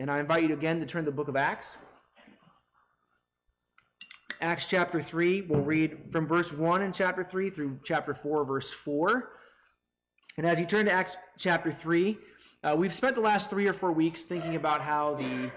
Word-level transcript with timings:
And 0.00 0.10
I 0.10 0.20
invite 0.20 0.44
you 0.44 0.52
again 0.52 0.78
to 0.78 0.86
turn 0.86 1.04
to 1.04 1.10
the 1.10 1.16
book 1.16 1.26
of 1.26 1.34
Acts. 1.34 1.76
Acts 4.40 4.66
chapter 4.66 5.02
3, 5.02 5.42
we'll 5.42 5.62
read 5.62 5.98
from 6.12 6.28
verse 6.28 6.52
1 6.52 6.82
in 6.82 6.92
chapter 6.92 7.24
3 7.24 7.50
through 7.50 7.80
chapter 7.82 8.14
4, 8.14 8.44
verse 8.44 8.72
4. 8.72 9.30
And 10.36 10.46
as 10.46 10.60
you 10.60 10.66
turn 10.66 10.86
to 10.86 10.92
Acts 10.92 11.16
chapter 11.36 11.72
3, 11.72 12.16
uh, 12.62 12.76
we've 12.78 12.94
spent 12.94 13.16
the 13.16 13.20
last 13.20 13.50
three 13.50 13.66
or 13.66 13.72
four 13.72 13.90
weeks 13.90 14.22
thinking 14.22 14.54
about 14.54 14.80
how 14.80 15.14
the 15.14 15.50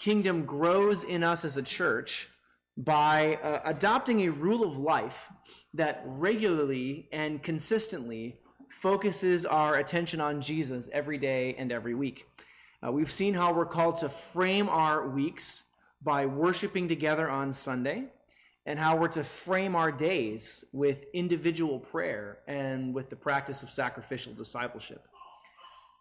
kingdom 0.00 0.44
grows 0.44 1.04
in 1.04 1.22
us 1.22 1.44
as 1.44 1.56
a 1.56 1.62
church 1.62 2.28
by 2.76 3.36
uh, 3.44 3.60
adopting 3.64 4.22
a 4.22 4.28
rule 4.28 4.64
of 4.64 4.76
life 4.76 5.30
that 5.72 6.02
regularly 6.04 7.08
and 7.12 7.44
consistently 7.44 8.40
focuses 8.70 9.46
our 9.46 9.76
attention 9.76 10.20
on 10.20 10.40
Jesus 10.40 10.88
every 10.92 11.18
day 11.18 11.54
and 11.56 11.70
every 11.70 11.94
week. 11.94 12.26
Uh, 12.84 12.92
we've 12.92 13.12
seen 13.12 13.32
how 13.32 13.52
we're 13.52 13.64
called 13.64 13.96
to 13.96 14.08
frame 14.08 14.68
our 14.68 15.08
weeks 15.08 15.64
by 16.02 16.26
worshiping 16.26 16.86
together 16.86 17.30
on 17.30 17.50
Sunday, 17.50 18.04
and 18.66 18.78
how 18.78 18.96
we're 18.96 19.08
to 19.08 19.24
frame 19.24 19.74
our 19.74 19.90
days 19.90 20.64
with 20.72 21.06
individual 21.14 21.78
prayer 21.78 22.38
and 22.46 22.92
with 22.94 23.08
the 23.08 23.16
practice 23.16 23.62
of 23.62 23.70
sacrificial 23.70 24.34
discipleship. 24.34 25.06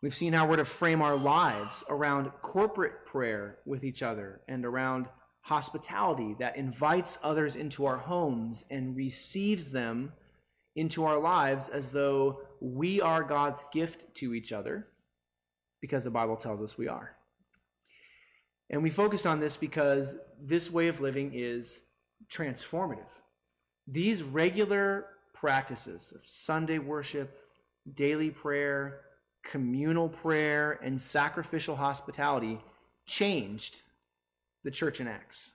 We've 0.01 0.15
seen 0.15 0.33
how 0.33 0.45
we're 0.45 0.57
to 0.57 0.65
frame 0.65 1.01
our 1.01 1.15
lives 1.15 1.85
around 1.89 2.31
corporate 2.41 3.05
prayer 3.05 3.59
with 3.65 3.85
each 3.85 4.03
other 4.03 4.41
and 4.49 4.65
around 4.65 5.07
hospitality 5.41 6.35
that 6.39 6.57
invites 6.57 7.17
others 7.23 7.55
into 7.55 7.85
our 7.85 7.97
homes 7.97 8.65
and 8.69 8.95
receives 8.95 9.71
them 9.71 10.11
into 10.75 11.05
our 11.05 11.19
lives 11.19 11.69
as 11.69 11.91
though 11.91 12.41
we 12.59 12.99
are 12.99 13.23
God's 13.23 13.63
gift 13.71 14.13
to 14.15 14.33
each 14.33 14.51
other 14.51 14.87
because 15.83 16.05
the 16.05 16.09
Bible 16.09 16.37
tells 16.37 16.61
us 16.61 16.77
we 16.77 16.87
are. 16.87 17.13
And 18.69 18.81
we 18.81 18.89
focus 18.89 19.25
on 19.25 19.41
this 19.41 19.57
because 19.57 20.15
this 20.41 20.71
way 20.71 20.87
of 20.87 21.01
living 21.01 21.31
is 21.33 21.81
transformative. 22.31 23.11
These 23.85 24.23
regular 24.23 25.07
practices 25.33 26.13
of 26.15 26.21
Sunday 26.23 26.79
worship, 26.79 27.37
daily 27.95 28.29
prayer, 28.29 29.01
communal 29.43 30.07
prayer, 30.07 30.79
and 30.81 30.99
sacrificial 30.99 31.75
hospitality 31.75 32.61
changed 33.05 33.81
the 34.63 34.71
church 34.71 35.01
in 35.01 35.09
Acts. 35.09 35.51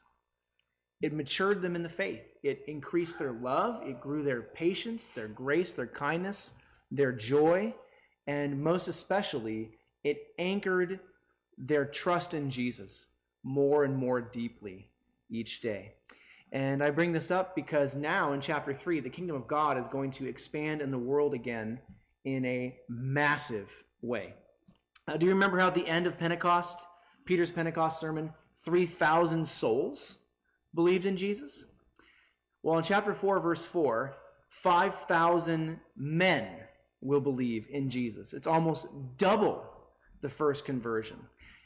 It 1.01 1.15
matured 1.15 1.63
them 1.63 1.75
in 1.75 1.83
the 1.83 1.89
faith. 1.89 2.21
It 2.43 2.65
increased 2.67 3.19
their 3.19 3.33
love. 3.33 3.83
It 3.83 3.99
grew 3.99 4.23
their 4.23 4.43
patience, 4.43 5.09
their 5.09 5.29
grace, 5.29 5.73
their 5.73 5.87
kindness, 5.87 6.53
their 6.91 7.13
joy, 7.13 7.75
and 8.27 8.63
most 8.63 8.89
especially, 8.89 9.71
it 10.05 10.19
anchored 10.39 11.01
their 11.57 11.85
trust 11.85 12.35
in 12.35 12.51
Jesus 12.51 13.09
more 13.43 13.85
and 13.85 13.97
more 13.97 14.21
deeply 14.21 14.91
each 15.31 15.61
day. 15.61 15.95
And 16.53 16.83
I 16.83 16.91
bring 16.91 17.13
this 17.13 17.31
up 17.31 17.55
because 17.55 17.95
now 17.95 18.33
in 18.33 18.41
chapter 18.41 18.73
3, 18.73 19.01
the 19.01 19.11
kingdom 19.11 19.37
of 19.37 19.47
God 19.47 19.79
is 19.79 19.87
going 19.89 20.11
to 20.13 20.27
expand 20.27 20.81
in 20.81 20.91
the 20.91 20.99
world 20.99 21.35
again 21.35 21.79
in 22.25 22.45
a 22.45 22.77
massive 22.89 23.71
way. 24.01 24.35
Uh, 25.07 25.17
do 25.17 25.27
you 25.27 25.33
remember 25.33 25.59
how 25.59 25.69
at 25.69 25.75
the 25.75 25.87
end 25.87 26.07
of 26.07 26.19
Pentecost, 26.19 26.87
Peter's 27.25 27.51
Pentecost 27.51 28.01
sermon, 28.01 28.33
3,000 28.65 29.47
souls 29.47 30.19
believed 30.75 31.07
in 31.07 31.17
Jesus? 31.17 31.67
Well, 32.63 32.79
in 32.79 32.85
chapter 32.85 33.15
4, 33.15 33.41
verse 33.41 33.65
4, 33.65 34.17
5,000 34.49 35.81
men 35.97 36.49
will 37.01 37.21
believe 37.21 37.67
in 37.71 37.91
Jesus. 37.91 38.33
It's 38.33 38.47
almost 38.47 38.87
double 39.17 39.78
the 40.21 40.29
first 40.29 40.65
conversion. 40.65 41.19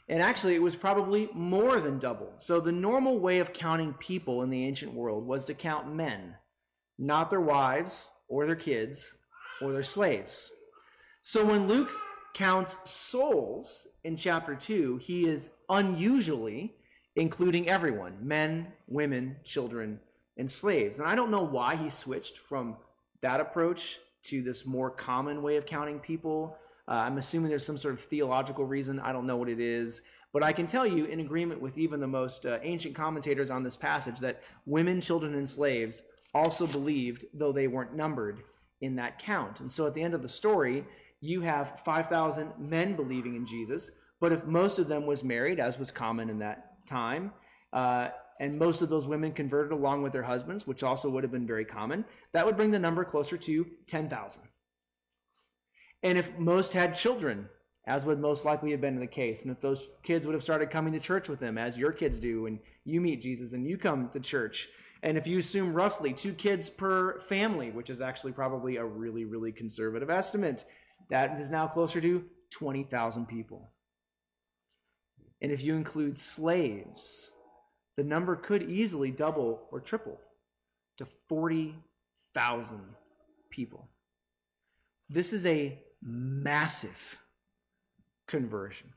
And 0.09 0.21
actually, 0.21 0.55
it 0.55 0.61
was 0.61 0.75
probably 0.75 1.29
more 1.33 1.79
than 1.79 1.97
double. 1.97 2.33
So 2.37 2.59
the 2.59 2.71
normal 2.71 3.19
way 3.19 3.39
of 3.39 3.53
counting 3.53 3.93
people 3.93 4.41
in 4.41 4.49
the 4.49 4.65
ancient 4.65 4.93
world 4.93 5.25
was 5.25 5.45
to 5.45 5.53
count 5.53 5.93
men, 5.93 6.35
not 6.97 7.29
their 7.29 7.41
wives 7.41 8.09
or 8.27 8.45
their 8.45 8.55
kids 8.55 9.17
or 9.61 9.71
their 9.71 9.83
slaves. 9.83 10.51
So 11.21 11.45
when 11.45 11.67
Luke 11.67 11.89
counts 12.33 12.77
souls 12.83 13.87
in 14.03 14.17
chapter 14.17 14.55
2, 14.55 14.97
he 14.97 15.25
is 15.25 15.51
unusually 15.69 16.75
including 17.15 17.69
everyone 17.69 18.17
men, 18.21 18.67
women, 18.87 19.35
children, 19.43 19.99
and 20.37 20.49
slaves. 20.49 20.99
And 20.99 21.07
I 21.07 21.15
don't 21.15 21.31
know 21.31 21.43
why 21.43 21.75
he 21.75 21.89
switched 21.89 22.39
from 22.39 22.75
that 23.21 23.39
approach 23.39 23.99
to 24.23 24.41
this 24.41 24.65
more 24.65 24.89
common 24.89 25.41
way 25.41 25.57
of 25.57 25.65
counting 25.65 25.99
people 25.99 26.57
uh, 26.87 26.91
I'm 26.91 27.17
assuming 27.17 27.49
there's 27.49 27.65
some 27.65 27.77
sort 27.77 27.93
of 27.93 28.01
theological 28.01 28.65
reason. 28.65 28.99
I 28.99 29.11
don't 29.13 29.25
know 29.25 29.37
what 29.37 29.49
it 29.49 29.59
is. 29.59 30.01
But 30.33 30.43
I 30.43 30.51
can 30.51 30.65
tell 30.65 30.85
you, 30.85 31.05
in 31.05 31.19
agreement 31.19 31.61
with 31.61 31.77
even 31.77 31.99
the 31.99 32.07
most 32.07 32.45
uh, 32.45 32.59
ancient 32.63 32.95
commentators 32.95 33.51
on 33.51 33.63
this 33.63 33.77
passage, 33.77 34.19
that 34.19 34.41
women, 34.65 34.99
children, 34.99 35.35
and 35.35 35.47
slaves 35.47 36.01
also 36.33 36.65
believed, 36.65 37.25
though 37.33 37.51
they 37.51 37.67
weren't 37.67 37.95
numbered 37.95 38.41
in 38.81 38.95
that 38.95 39.19
count. 39.19 39.59
And 39.59 39.71
so 39.71 39.85
at 39.85 39.93
the 39.93 40.01
end 40.01 40.15
of 40.15 40.23
the 40.23 40.27
story, 40.27 40.85
you 41.21 41.41
have 41.41 41.79
5,000 41.85 42.51
men 42.57 42.95
believing 42.95 43.35
in 43.35 43.45
Jesus. 43.45 43.91
But 44.19 44.33
if 44.33 44.45
most 44.45 44.79
of 44.79 44.87
them 44.87 45.05
was 45.05 45.23
married, 45.23 45.59
as 45.59 45.77
was 45.77 45.91
common 45.91 46.29
in 46.29 46.39
that 46.39 46.85
time, 46.87 47.31
uh, 47.71 48.09
and 48.39 48.57
most 48.57 48.81
of 48.81 48.89
those 48.89 49.05
women 49.05 49.31
converted 49.31 49.71
along 49.71 50.01
with 50.01 50.11
their 50.11 50.23
husbands, 50.23 50.65
which 50.65 50.81
also 50.81 51.09
would 51.09 51.23
have 51.23 51.31
been 51.31 51.47
very 51.47 51.63
common, 51.63 52.03
that 52.31 52.45
would 52.45 52.57
bring 52.57 52.71
the 52.71 52.79
number 52.79 53.05
closer 53.05 53.37
to 53.37 53.65
10,000. 53.87 54.41
And 56.03 56.17
if 56.17 56.37
most 56.37 56.73
had 56.73 56.95
children, 56.95 57.49
as 57.87 58.05
would 58.05 58.19
most 58.19 58.45
likely 58.45 58.71
have 58.71 58.81
been 58.81 58.99
the 58.99 59.07
case, 59.07 59.43
and 59.43 59.51
if 59.51 59.61
those 59.61 59.87
kids 60.03 60.25
would 60.25 60.33
have 60.33 60.43
started 60.43 60.69
coming 60.69 60.93
to 60.93 60.99
church 60.99 61.29
with 61.29 61.39
them, 61.39 61.57
as 61.57 61.77
your 61.77 61.91
kids 61.91 62.19
do, 62.19 62.45
and 62.45 62.59
you 62.83 63.01
meet 63.01 63.21
Jesus 63.21 63.53
and 63.53 63.65
you 63.65 63.77
come 63.77 64.09
to 64.09 64.19
church, 64.19 64.69
and 65.01 65.17
if 65.17 65.27
you 65.27 65.37
assume 65.37 65.73
roughly 65.73 66.13
two 66.13 66.33
kids 66.33 66.69
per 66.69 67.19
family, 67.21 67.71
which 67.71 67.89
is 67.89 68.01
actually 68.01 68.31
probably 68.31 68.77
a 68.77 68.85
really, 68.85 69.25
really 69.25 69.51
conservative 69.51 70.09
estimate, 70.09 70.65
that 71.09 71.39
is 71.39 71.51
now 71.51 71.67
closer 71.67 71.99
to 71.99 72.23
20,000 72.51 73.25
people. 73.27 73.71
And 75.41 75.51
if 75.51 75.61
you 75.61 75.75
include 75.75 76.17
slaves, 76.17 77.31
the 77.97 78.03
number 78.03 78.37
could 78.37 78.63
easily 78.63 79.11
double 79.11 79.67
or 79.71 79.81
triple 79.81 80.19
to 80.97 81.05
40,000 81.27 82.79
people. 83.49 83.89
This 85.09 85.33
is 85.33 85.45
a 85.45 85.82
massive 86.03 87.17
conversion. 88.27 88.93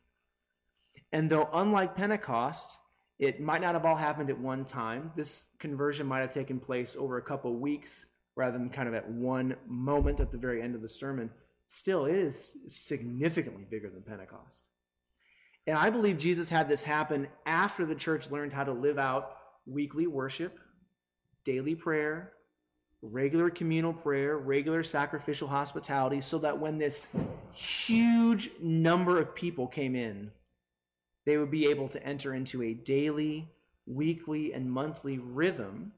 And 1.13 1.31
though, 1.31 1.49
unlike 1.53 1.97
Pentecost, 1.97 2.79
it 3.19 3.41
might 3.41 3.61
not 3.61 3.75
have 3.75 3.87
all 3.87 3.97
happened 3.97 4.29
at 4.29 4.39
one 4.39 4.65
time, 4.65 5.13
this 5.17 5.47
conversion 5.59 6.07
might 6.07 6.21
have 6.21 6.31
taken 6.31 6.61
place 6.61 6.97
over 6.99 7.17
a 7.17 7.23
couple 7.23 7.55
weeks 7.55 8.07
rather 8.35 8.59
than 8.59 8.69
kind 8.69 8.89
of 8.89 8.95
at 8.95 9.09
one 9.09 9.57
moment 9.67 10.21
at 10.21 10.31
the 10.31 10.39
very 10.39 10.61
end 10.63 10.75
of 10.75 10.83
the 10.83 10.89
sermon. 10.89 11.31
Still, 11.69 12.05
it 12.05 12.15
is 12.15 12.57
significantly 12.69 13.65
bigger 13.69 13.89
than 13.89 14.03
Pentecost. 14.03 14.69
And 15.67 15.77
I 15.77 15.91
believe 15.91 16.19
Jesus 16.19 16.49
had 16.49 16.69
this 16.69 16.83
happen 16.83 17.27
after 17.47 17.87
the 17.87 17.95
church 17.95 18.31
learned 18.31 18.53
how 18.53 18.65
to 18.65 18.73
live 18.73 18.99
out 18.99 19.37
weekly 19.67 20.07
worship, 20.07 20.59
daily 21.45 21.75
prayer, 21.75 22.33
regular 23.11 23.51
communal 23.51 23.93
prayer, 23.93 24.39
regular 24.39 24.83
sacrificial 24.83 25.49
hospitality, 25.49 26.21
so 26.21 26.39
that 26.39 26.59
when 26.59 26.79
this 26.79 27.09
huge 27.53 28.51
number 28.61 29.19
of 29.19 29.35
people 29.35 29.67
came 29.67 29.95
in, 29.95 30.31
they 31.25 31.37
would 31.37 31.51
be 31.51 31.67
able 31.67 31.89
to 31.89 32.05
enter 32.07 32.35
into 32.35 32.63
a 32.63 32.75
daily, 32.75 33.49
weekly, 33.87 34.53
and 34.53 34.71
monthly 34.71 35.19
rhythm 35.19 35.93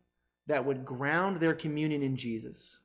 that 0.47 0.65
would 0.65 0.85
ground 0.85 1.37
their 1.37 1.55
communion 1.55 2.03
in 2.03 2.17
Jesus, 2.17 2.81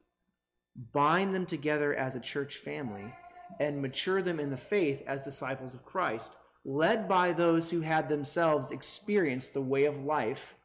bind 0.91 1.33
them 1.33 1.45
together 1.45 1.93
as 1.95 2.15
a 2.15 2.19
church 2.19 2.57
family, 2.57 3.13
and 3.59 3.81
mature 3.81 4.21
them 4.21 4.39
in 4.39 4.49
the 4.49 4.57
faith 4.57 5.01
as 5.07 5.21
disciples 5.23 5.73
of 5.73 5.85
Christ, 5.85 6.37
led 6.65 7.07
by 7.07 7.31
those 7.31 7.69
who 7.69 7.81
had 7.81 8.09
themselves 8.09 8.71
experienced 8.71 9.53
the 9.53 9.61
way 9.61 9.85
of 9.85 10.03
life 10.03 10.55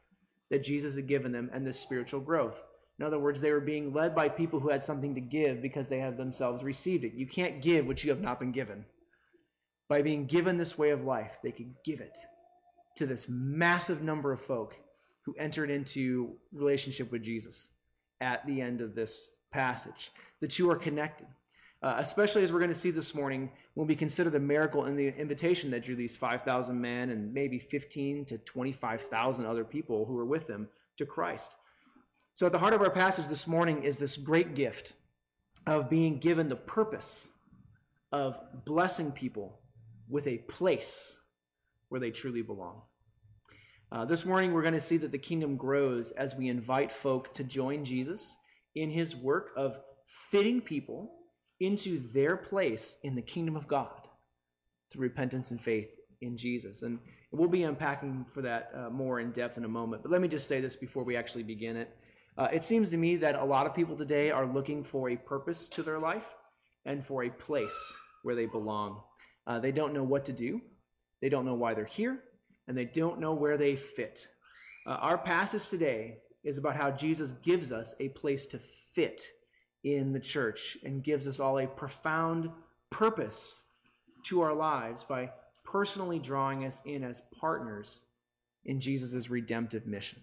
that 0.49 0.63
Jesus 0.63 0.95
had 0.95 1.07
given 1.07 1.31
them 1.31 1.49
and 1.53 1.65
this 1.65 1.79
spiritual 1.79 2.19
growth. 2.19 2.61
In 2.99 3.05
other 3.05 3.19
words, 3.19 3.39
they 3.39 3.51
were 3.51 3.61
being 3.61 3.93
led 3.93 4.13
by 4.13 4.27
people 4.27 4.59
who 4.59 4.69
had 4.69 4.83
something 4.83 5.15
to 5.15 5.21
give 5.21 5.61
because 5.61 5.87
they 5.87 5.99
have 5.99 6.17
themselves 6.17 6.63
received 6.63 7.05
it. 7.05 7.13
You 7.13 7.25
can't 7.25 7.61
give 7.61 7.87
what 7.87 8.03
you 8.03 8.09
have 8.09 8.19
not 8.19 8.39
been 8.39 8.51
given. 8.51 8.83
By 9.87 10.01
being 10.01 10.25
given 10.25 10.57
this 10.57 10.77
way 10.77 10.89
of 10.89 11.05
life, 11.05 11.37
they 11.41 11.51
could 11.51 11.73
give 11.85 12.01
it 12.01 12.17
to 12.95 13.05
this 13.05 13.29
massive 13.29 14.03
number 14.03 14.33
of 14.33 14.41
folk 14.41 14.75
who 15.21 15.33
entered 15.39 15.69
into 15.69 16.35
relationship 16.51 17.09
with 17.11 17.23
Jesus 17.23 17.71
at 18.19 18.45
the 18.45 18.61
end 18.61 18.81
of 18.81 18.95
this 18.95 19.35
passage. 19.51 20.11
The 20.41 20.47
two 20.47 20.69
are 20.69 20.75
connected. 20.75 21.27
Uh, 21.81 21.95
especially 21.97 22.43
as 22.43 22.51
we're 22.51 22.59
going 22.59 22.69
to 22.69 22.77
see 22.77 22.91
this 22.91 23.15
morning 23.15 23.49
when 23.75 23.87
we 23.87 23.95
consider 23.95 24.29
the 24.29 24.37
miracle 24.37 24.83
and 24.83 24.99
the 24.99 25.17
invitation 25.17 25.71
that 25.71 25.81
drew 25.81 25.95
these 25.95 26.17
5,000 26.17 26.79
men 26.79 27.09
and 27.09 27.33
maybe 27.33 27.57
15 27.57 28.25
to 28.25 28.37
25,000 28.39 29.45
other 29.45 29.63
people 29.63 30.03
who 30.03 30.13
were 30.13 30.25
with 30.25 30.45
them 30.45 30.67
to 30.97 31.05
Christ. 31.05 31.55
So, 32.33 32.45
at 32.45 32.51
the 32.51 32.59
heart 32.59 32.73
of 32.73 32.81
our 32.81 32.89
passage 32.89 33.27
this 33.27 33.47
morning 33.47 33.83
is 33.83 33.97
this 33.97 34.17
great 34.17 34.55
gift 34.55 34.93
of 35.65 35.89
being 35.89 36.19
given 36.19 36.47
the 36.47 36.55
purpose 36.55 37.29
of 38.11 38.39
blessing 38.65 39.11
people 39.11 39.59
with 40.07 40.25
a 40.27 40.37
place 40.39 41.19
where 41.89 41.99
they 41.99 42.11
truly 42.11 42.41
belong. 42.41 42.81
Uh, 43.91 44.05
this 44.05 44.25
morning, 44.25 44.53
we're 44.53 44.61
going 44.61 44.73
to 44.73 44.79
see 44.79 44.97
that 44.97 45.11
the 45.11 45.17
kingdom 45.17 45.57
grows 45.57 46.11
as 46.11 46.35
we 46.35 46.47
invite 46.47 46.91
folk 46.91 47.33
to 47.33 47.43
join 47.43 47.83
Jesus 47.83 48.37
in 48.75 48.89
his 48.89 49.15
work 49.15 49.51
of 49.57 49.79
fitting 50.05 50.61
people 50.61 51.11
into 51.59 52.07
their 52.13 52.37
place 52.37 52.97
in 53.03 53.15
the 53.15 53.21
kingdom 53.21 53.55
of 53.55 53.67
God 53.67 54.07
through 54.91 55.03
repentance 55.03 55.51
and 55.51 55.59
faith 55.59 55.89
in 56.21 56.37
Jesus. 56.37 56.83
And 56.83 56.99
we'll 57.31 57.49
be 57.49 57.63
unpacking 57.63 58.25
for 58.33 58.41
that 58.41 58.71
uh, 58.75 58.89
more 58.89 59.19
in 59.19 59.31
depth 59.31 59.57
in 59.57 59.65
a 59.65 59.69
moment. 59.69 60.03
But 60.03 60.11
let 60.11 60.21
me 60.21 60.27
just 60.27 60.47
say 60.47 60.61
this 60.61 60.75
before 60.75 61.03
we 61.03 61.15
actually 61.15 61.43
begin 61.43 61.75
it. 61.75 61.95
Uh, 62.39 62.47
it 62.53 62.63
seems 62.63 62.89
to 62.89 62.95
me 62.95 63.17
that 63.17 63.35
a 63.35 63.43
lot 63.43 63.65
of 63.65 63.75
people 63.75 63.97
today 63.97 64.31
are 64.31 64.45
looking 64.45 64.81
for 64.81 65.09
a 65.09 65.17
purpose 65.17 65.67
to 65.67 65.83
their 65.83 65.99
life 65.99 66.37
and 66.85 67.05
for 67.05 67.23
a 67.23 67.29
place 67.29 67.77
where 68.23 68.33
they 68.33 68.45
belong. 68.45 69.01
Uh, 69.45 69.59
they 69.59 69.73
don't 69.73 69.93
know 69.93 70.05
what 70.05 70.23
to 70.23 70.31
do, 70.31 70.61
they 71.21 71.27
don't 71.27 71.45
know 71.45 71.53
why 71.53 71.73
they're 71.73 71.83
here, 71.83 72.17
and 72.69 72.77
they 72.77 72.85
don't 72.85 73.19
know 73.19 73.33
where 73.33 73.57
they 73.57 73.75
fit. 73.75 74.25
Uh, 74.87 74.97
our 75.01 75.17
passage 75.17 75.67
today 75.67 76.19
is 76.45 76.57
about 76.57 76.77
how 76.77 76.89
Jesus 76.89 77.33
gives 77.33 77.73
us 77.73 77.93
a 77.99 78.07
place 78.07 78.47
to 78.47 78.57
fit 78.57 79.21
in 79.83 80.13
the 80.13 80.19
church 80.19 80.77
and 80.85 81.03
gives 81.03 81.27
us 81.27 81.41
all 81.41 81.59
a 81.59 81.67
profound 81.67 82.49
purpose 82.89 83.65
to 84.23 84.39
our 84.39 84.53
lives 84.53 85.03
by 85.03 85.29
personally 85.65 86.19
drawing 86.19 86.63
us 86.63 86.81
in 86.85 87.03
as 87.03 87.21
partners 87.37 88.05
in 88.63 88.79
Jesus' 88.79 89.29
redemptive 89.29 89.85
mission. 89.85 90.21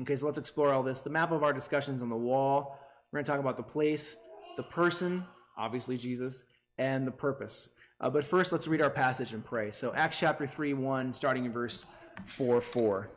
Okay, 0.00 0.16
so 0.16 0.26
let's 0.26 0.38
explore 0.38 0.72
all 0.72 0.82
this. 0.82 1.00
The 1.00 1.10
map 1.10 1.30
of 1.30 1.42
our 1.44 1.52
discussions 1.52 2.02
on 2.02 2.08
the 2.08 2.16
wall. 2.16 2.78
We're 3.12 3.18
going 3.18 3.24
to 3.24 3.30
talk 3.30 3.40
about 3.40 3.56
the 3.56 3.62
place, 3.62 4.16
the 4.56 4.64
person, 4.64 5.24
obviously 5.56 5.96
Jesus, 5.96 6.46
and 6.78 7.06
the 7.06 7.12
purpose. 7.12 7.70
Uh, 8.00 8.10
but 8.10 8.24
first, 8.24 8.50
let's 8.50 8.66
read 8.66 8.82
our 8.82 8.90
passage 8.90 9.32
and 9.32 9.44
pray. 9.44 9.70
So, 9.70 9.94
Acts 9.94 10.18
chapter 10.18 10.46
3, 10.46 10.74
1, 10.74 11.12
starting 11.12 11.44
in 11.44 11.52
verse 11.52 11.84
4 12.26 12.60
4. 12.60 13.10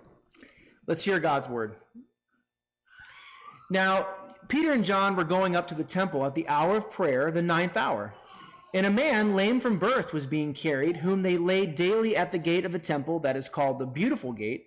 Let's 0.86 1.04
hear 1.04 1.20
God's 1.20 1.50
word. 1.50 1.76
Now, 3.72 4.08
Peter 4.48 4.72
and 4.72 4.86
John 4.86 5.16
were 5.16 5.24
going 5.24 5.56
up 5.56 5.68
to 5.68 5.76
the 5.76 5.84
temple 5.84 6.26
at 6.26 6.36
the 6.36 6.48
hour 6.48 6.78
of 6.78 6.92
prayer, 6.92 7.32
the 7.32 7.42
ninth 7.42 7.76
hour. 7.76 8.14
And 8.74 8.86
a 8.86 8.92
man 8.92 9.36
lame 9.36 9.60
from 9.60 9.80
birth 9.80 10.14
was 10.14 10.26
being 10.26 10.54
carried, 10.54 10.98
whom 10.98 11.24
they 11.24 11.38
laid 11.38 11.76
daily 11.76 12.16
at 12.16 12.32
the 12.32 12.38
gate 12.38 12.66
of 12.66 12.72
the 12.72 12.80
temple 12.80 13.20
that 13.20 13.36
is 13.36 13.50
called 13.50 13.80
the 13.80 13.86
Beautiful 13.86 14.32
Gate, 14.32 14.67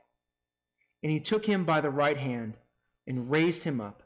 And 1.03 1.11
he 1.11 1.19
took 1.19 1.45
him 1.45 1.65
by 1.65 1.81
the 1.81 1.89
right 1.89 2.17
hand 2.17 2.57
and 3.07 3.31
raised 3.31 3.63
him 3.63 3.81
up. 3.81 4.03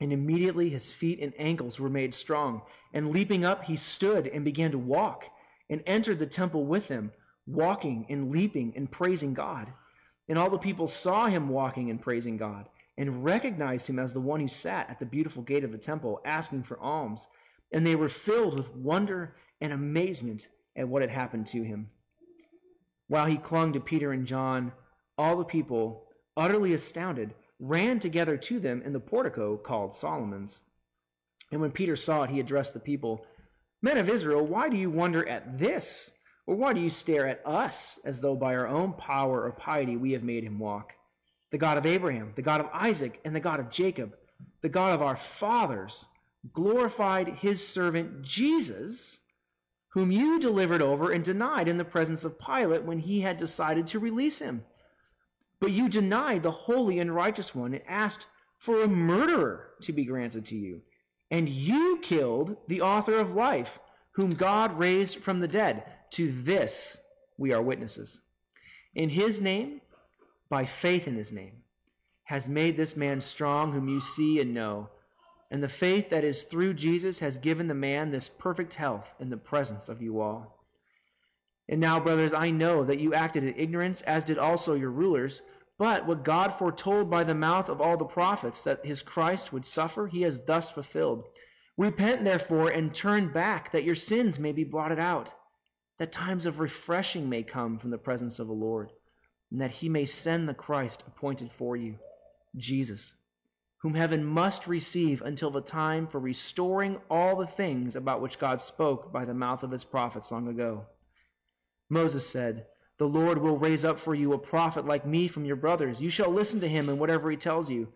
And 0.00 0.12
immediately 0.12 0.70
his 0.70 0.90
feet 0.90 1.20
and 1.20 1.32
ankles 1.38 1.78
were 1.78 1.88
made 1.88 2.14
strong. 2.14 2.62
And 2.92 3.10
leaping 3.10 3.44
up, 3.44 3.64
he 3.64 3.76
stood 3.76 4.26
and 4.26 4.44
began 4.44 4.70
to 4.72 4.78
walk 4.78 5.24
and 5.70 5.82
entered 5.86 6.18
the 6.18 6.26
temple 6.26 6.66
with 6.66 6.88
them, 6.88 7.12
walking 7.46 8.06
and 8.08 8.30
leaping 8.30 8.72
and 8.76 8.90
praising 8.90 9.34
God. 9.34 9.72
And 10.28 10.38
all 10.38 10.50
the 10.50 10.58
people 10.58 10.86
saw 10.86 11.26
him 11.26 11.48
walking 11.48 11.90
and 11.90 12.00
praising 12.00 12.36
God 12.36 12.68
and 12.96 13.24
recognized 13.24 13.88
him 13.88 13.98
as 13.98 14.12
the 14.12 14.20
one 14.20 14.40
who 14.40 14.48
sat 14.48 14.88
at 14.88 14.98
the 14.98 15.06
beautiful 15.06 15.42
gate 15.42 15.64
of 15.64 15.72
the 15.72 15.78
temple 15.78 16.20
asking 16.24 16.62
for 16.62 16.78
alms. 16.80 17.28
And 17.72 17.86
they 17.86 17.96
were 17.96 18.08
filled 18.08 18.56
with 18.56 18.74
wonder 18.74 19.34
and 19.60 19.72
amazement 19.72 20.48
at 20.76 20.88
what 20.88 21.02
had 21.02 21.10
happened 21.10 21.46
to 21.48 21.62
him. 21.62 21.90
While 23.08 23.26
he 23.26 23.36
clung 23.36 23.72
to 23.72 23.80
Peter 23.80 24.12
and 24.12 24.26
John, 24.26 24.72
all 25.16 25.36
the 25.36 25.44
people, 25.44 26.04
utterly 26.36 26.72
astounded, 26.72 27.34
ran 27.58 27.98
together 27.98 28.36
to 28.36 28.58
them 28.58 28.82
in 28.82 28.92
the 28.92 29.00
portico 29.00 29.56
called 29.56 29.94
Solomon's. 29.94 30.60
And 31.52 31.60
when 31.60 31.70
Peter 31.70 31.96
saw 31.96 32.22
it, 32.24 32.30
he 32.30 32.40
addressed 32.40 32.74
the 32.74 32.80
people 32.80 33.26
Men 33.82 33.98
of 33.98 34.08
Israel, 34.08 34.46
why 34.46 34.70
do 34.70 34.78
you 34.78 34.88
wonder 34.88 35.28
at 35.28 35.58
this? 35.58 36.12
Or 36.46 36.54
why 36.54 36.72
do 36.72 36.80
you 36.80 36.88
stare 36.88 37.26
at 37.26 37.42
us 37.44 37.98
as 38.02 38.20
though 38.22 38.34
by 38.34 38.54
our 38.54 38.66
own 38.66 38.94
power 38.94 39.42
or 39.42 39.52
piety 39.52 39.98
we 39.98 40.12
have 40.12 40.22
made 40.22 40.42
him 40.42 40.58
walk? 40.58 40.94
the 41.54 41.58
God 41.58 41.78
of 41.78 41.86
Abraham, 41.86 42.32
the 42.34 42.42
God 42.42 42.60
of 42.60 42.68
Isaac, 42.72 43.20
and 43.24 43.32
the 43.32 43.38
God 43.38 43.60
of 43.60 43.70
Jacob, 43.70 44.16
the 44.60 44.68
God 44.68 44.92
of 44.92 45.02
our 45.02 45.14
fathers, 45.14 46.08
glorified 46.52 47.28
his 47.28 47.64
servant 47.64 48.22
Jesus, 48.22 49.20
whom 49.90 50.10
you 50.10 50.40
delivered 50.40 50.82
over 50.82 51.12
and 51.12 51.22
denied 51.22 51.68
in 51.68 51.78
the 51.78 51.84
presence 51.84 52.24
of 52.24 52.40
Pilate 52.40 52.82
when 52.82 52.98
he 52.98 53.20
had 53.20 53.36
decided 53.36 53.86
to 53.86 54.00
release 54.00 54.40
him. 54.40 54.64
But 55.64 55.72
you 55.72 55.88
denied 55.88 56.42
the 56.42 56.50
holy 56.50 56.98
and 56.98 57.14
righteous 57.14 57.54
one 57.54 57.72
and 57.72 57.82
asked 57.88 58.26
for 58.58 58.82
a 58.82 58.86
murderer 58.86 59.70
to 59.80 59.94
be 59.94 60.04
granted 60.04 60.44
to 60.44 60.56
you. 60.56 60.82
And 61.30 61.48
you 61.48 62.00
killed 62.02 62.58
the 62.68 62.82
author 62.82 63.16
of 63.16 63.32
life, 63.32 63.78
whom 64.12 64.34
God 64.34 64.78
raised 64.78 65.20
from 65.20 65.40
the 65.40 65.48
dead. 65.48 65.84
To 66.10 66.30
this 66.30 66.98
we 67.38 67.54
are 67.54 67.62
witnesses. 67.62 68.20
In 68.94 69.08
his 69.08 69.40
name, 69.40 69.80
by 70.50 70.66
faith 70.66 71.08
in 71.08 71.14
his 71.16 71.32
name, 71.32 71.62
has 72.24 72.46
made 72.46 72.76
this 72.76 72.94
man 72.94 73.18
strong, 73.20 73.72
whom 73.72 73.88
you 73.88 74.02
see 74.02 74.40
and 74.40 74.52
know. 74.52 74.90
And 75.50 75.62
the 75.62 75.68
faith 75.68 76.10
that 76.10 76.24
is 76.24 76.42
through 76.42 76.74
Jesus 76.74 77.20
has 77.20 77.38
given 77.38 77.68
the 77.68 77.74
man 77.74 78.10
this 78.10 78.28
perfect 78.28 78.74
health 78.74 79.14
in 79.18 79.30
the 79.30 79.38
presence 79.38 79.88
of 79.88 80.02
you 80.02 80.20
all. 80.20 80.62
And 81.70 81.80
now, 81.80 81.98
brothers, 81.98 82.34
I 82.34 82.50
know 82.50 82.84
that 82.84 83.00
you 83.00 83.14
acted 83.14 83.44
in 83.44 83.54
ignorance, 83.56 84.02
as 84.02 84.24
did 84.24 84.36
also 84.36 84.74
your 84.74 84.90
rulers. 84.90 85.40
But 85.78 86.06
what 86.06 86.24
God 86.24 86.52
foretold 86.52 87.10
by 87.10 87.24
the 87.24 87.34
mouth 87.34 87.68
of 87.68 87.80
all 87.80 87.96
the 87.96 88.04
prophets 88.04 88.62
that 88.64 88.86
his 88.86 89.02
Christ 89.02 89.52
would 89.52 89.64
suffer, 89.64 90.06
he 90.06 90.22
has 90.22 90.44
thus 90.44 90.70
fulfilled. 90.70 91.24
Repent, 91.76 92.24
therefore, 92.24 92.68
and 92.68 92.94
turn 92.94 93.32
back, 93.32 93.72
that 93.72 93.84
your 93.84 93.96
sins 93.96 94.38
may 94.38 94.52
be 94.52 94.62
blotted 94.62 95.00
out, 95.00 95.34
that 95.98 96.12
times 96.12 96.46
of 96.46 96.60
refreshing 96.60 97.28
may 97.28 97.42
come 97.42 97.78
from 97.78 97.90
the 97.90 97.98
presence 97.98 98.38
of 98.38 98.46
the 98.46 98.52
Lord 98.52 98.92
and 99.54 99.60
that 99.60 99.70
he 99.70 99.88
may 99.88 100.04
send 100.04 100.48
the 100.48 100.54
Christ 100.54 101.04
appointed 101.06 101.48
for 101.48 101.76
you, 101.76 101.96
Jesus, 102.56 103.14
whom 103.78 103.94
heaven 103.94 104.24
must 104.24 104.66
receive 104.66 105.22
until 105.22 105.48
the 105.52 105.60
time 105.60 106.08
for 106.08 106.18
restoring 106.18 106.98
all 107.08 107.36
the 107.36 107.46
things 107.46 107.94
about 107.94 108.20
which 108.20 108.40
God 108.40 108.60
spoke 108.60 109.12
by 109.12 109.24
the 109.24 109.32
mouth 109.32 109.62
of 109.62 109.70
his 109.70 109.84
prophets 109.84 110.32
long 110.32 110.48
ago. 110.48 110.86
Moses 111.88 112.28
said, 112.28 112.66
The 112.98 113.08
Lord 113.08 113.38
will 113.38 113.58
raise 113.58 113.84
up 113.84 113.98
for 113.98 114.14
you 114.14 114.32
a 114.32 114.38
prophet 114.38 114.86
like 114.86 115.04
me 115.04 115.26
from 115.26 115.44
your 115.44 115.56
brothers. 115.56 116.00
You 116.00 116.10
shall 116.10 116.30
listen 116.30 116.60
to 116.60 116.68
him 116.68 116.88
in 116.88 116.98
whatever 116.98 117.30
he 117.30 117.36
tells 117.36 117.70
you. 117.70 117.88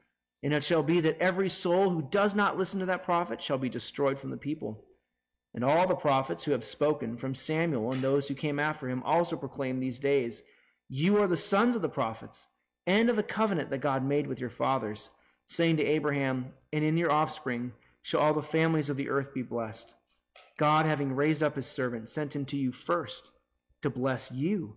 And 0.43 0.53
it 0.53 0.65
shall 0.65 0.83
be 0.83 1.01
that 1.01 1.19
every 1.21 1.49
soul 1.49 1.91
who 1.91 2.03
does 2.03 2.35
not 2.35 2.59
listen 2.59 2.81
to 2.81 2.87
that 2.87 3.05
prophet 3.05 3.41
shall 3.41 3.59
be 3.59 3.69
destroyed 3.69 4.19
from 4.19 4.31
the 4.31 4.37
people. 4.37 4.85
And 5.55 5.65
all 5.65 5.87
the 5.87 5.95
prophets 5.95 6.45
who 6.45 6.53
have 6.53 6.65
spoken, 6.65 7.17
from 7.17 7.35
Samuel 7.35 7.93
and 7.93 8.03
those 8.03 8.29
who 8.29 8.35
came 8.35 8.59
after 8.59 8.89
him, 8.89 9.03
also 9.05 9.37
proclaim 9.37 9.81
these 9.81 9.99
days 10.01 10.43
you 10.89 11.21
are 11.21 11.29
the 11.29 11.37
sons 11.37 11.77
of 11.77 11.83
the 11.83 11.89
prophets 11.89 12.49
and 12.87 13.11
of 13.11 13.17
the 13.17 13.23
covenant 13.23 13.71
that 13.71 13.79
God 13.79 14.03
made 14.03 14.27
with 14.27 14.41
your 14.41 14.51
fathers, 14.51 15.11
saying 15.47 15.77
to 15.77 15.85
Abraham, 15.85 16.53
And 16.73 16.83
in 16.83 16.97
your 16.97 17.13
offspring 17.13 17.73
shall 18.01 18.21
all 18.21 18.33
the 18.33 18.43
families 18.43 18.89
of 18.89 18.97
the 18.97 19.11
earth 19.11 19.35
be 19.35 19.43
blessed. 19.43 19.95
God, 20.57 20.87
having 20.87 21.15
raised 21.15 21.43
up 21.43 21.57
his 21.57 21.67
servant, 21.67 22.09
sent 22.09 22.35
him 22.35 22.45
to 22.47 22.57
you 22.57 22.73
first 22.73 23.31
to 23.83 23.91
bless 23.91 24.33
you 24.33 24.77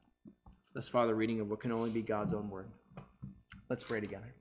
Thus 0.73 0.89
far, 0.89 1.05
the 1.07 1.13
reading 1.15 1.41
of 1.41 1.49
what 1.49 1.59
can 1.59 1.71
only 1.71 1.89
be 1.89 2.01
God's 2.01 2.33
own 2.33 2.49
word. 2.49 2.67
Let's 3.69 3.83
pray 3.83 3.99
together. 3.99 4.33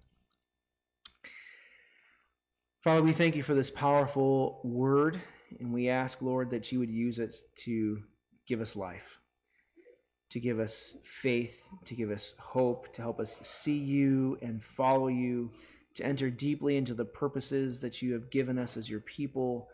Father, 2.83 3.03
we 3.03 3.13
thank 3.13 3.37
you 3.37 3.43
for 3.43 3.55
this 3.55 3.71
powerful 3.71 4.61
word, 4.65 5.21
and 5.59 5.73
we 5.73 5.89
ask, 5.89 6.23
Lord, 6.23 6.51
that 6.51 6.73
you 6.73 6.79
would 6.79 6.91
use 6.91 7.19
it 7.19 7.35
to 7.65 8.03
give 8.47 8.61
us 8.61 8.77
life. 8.77 9.19
to 10.31 10.41
give 10.41 10.61
us 10.61 10.97
faith, 11.03 11.69
to 11.85 11.95
give 11.95 12.11
us 12.11 12.35
hope, 12.39 12.93
to 12.95 13.03
help 13.03 13.21
us 13.21 13.39
see 13.43 13.77
you 13.77 14.39
and 14.41 14.63
follow 14.63 15.09
you, 15.09 15.51
to 15.95 16.05
enter 16.05 16.31
deeply 16.31 16.77
into 16.77 16.95
the 16.95 17.05
purposes 17.05 17.81
that 17.81 18.01
you 18.01 18.13
have 18.13 18.31
given 18.31 18.59
us 18.59 18.77
as 18.77 18.89
your 18.89 19.01
people, 19.01 19.69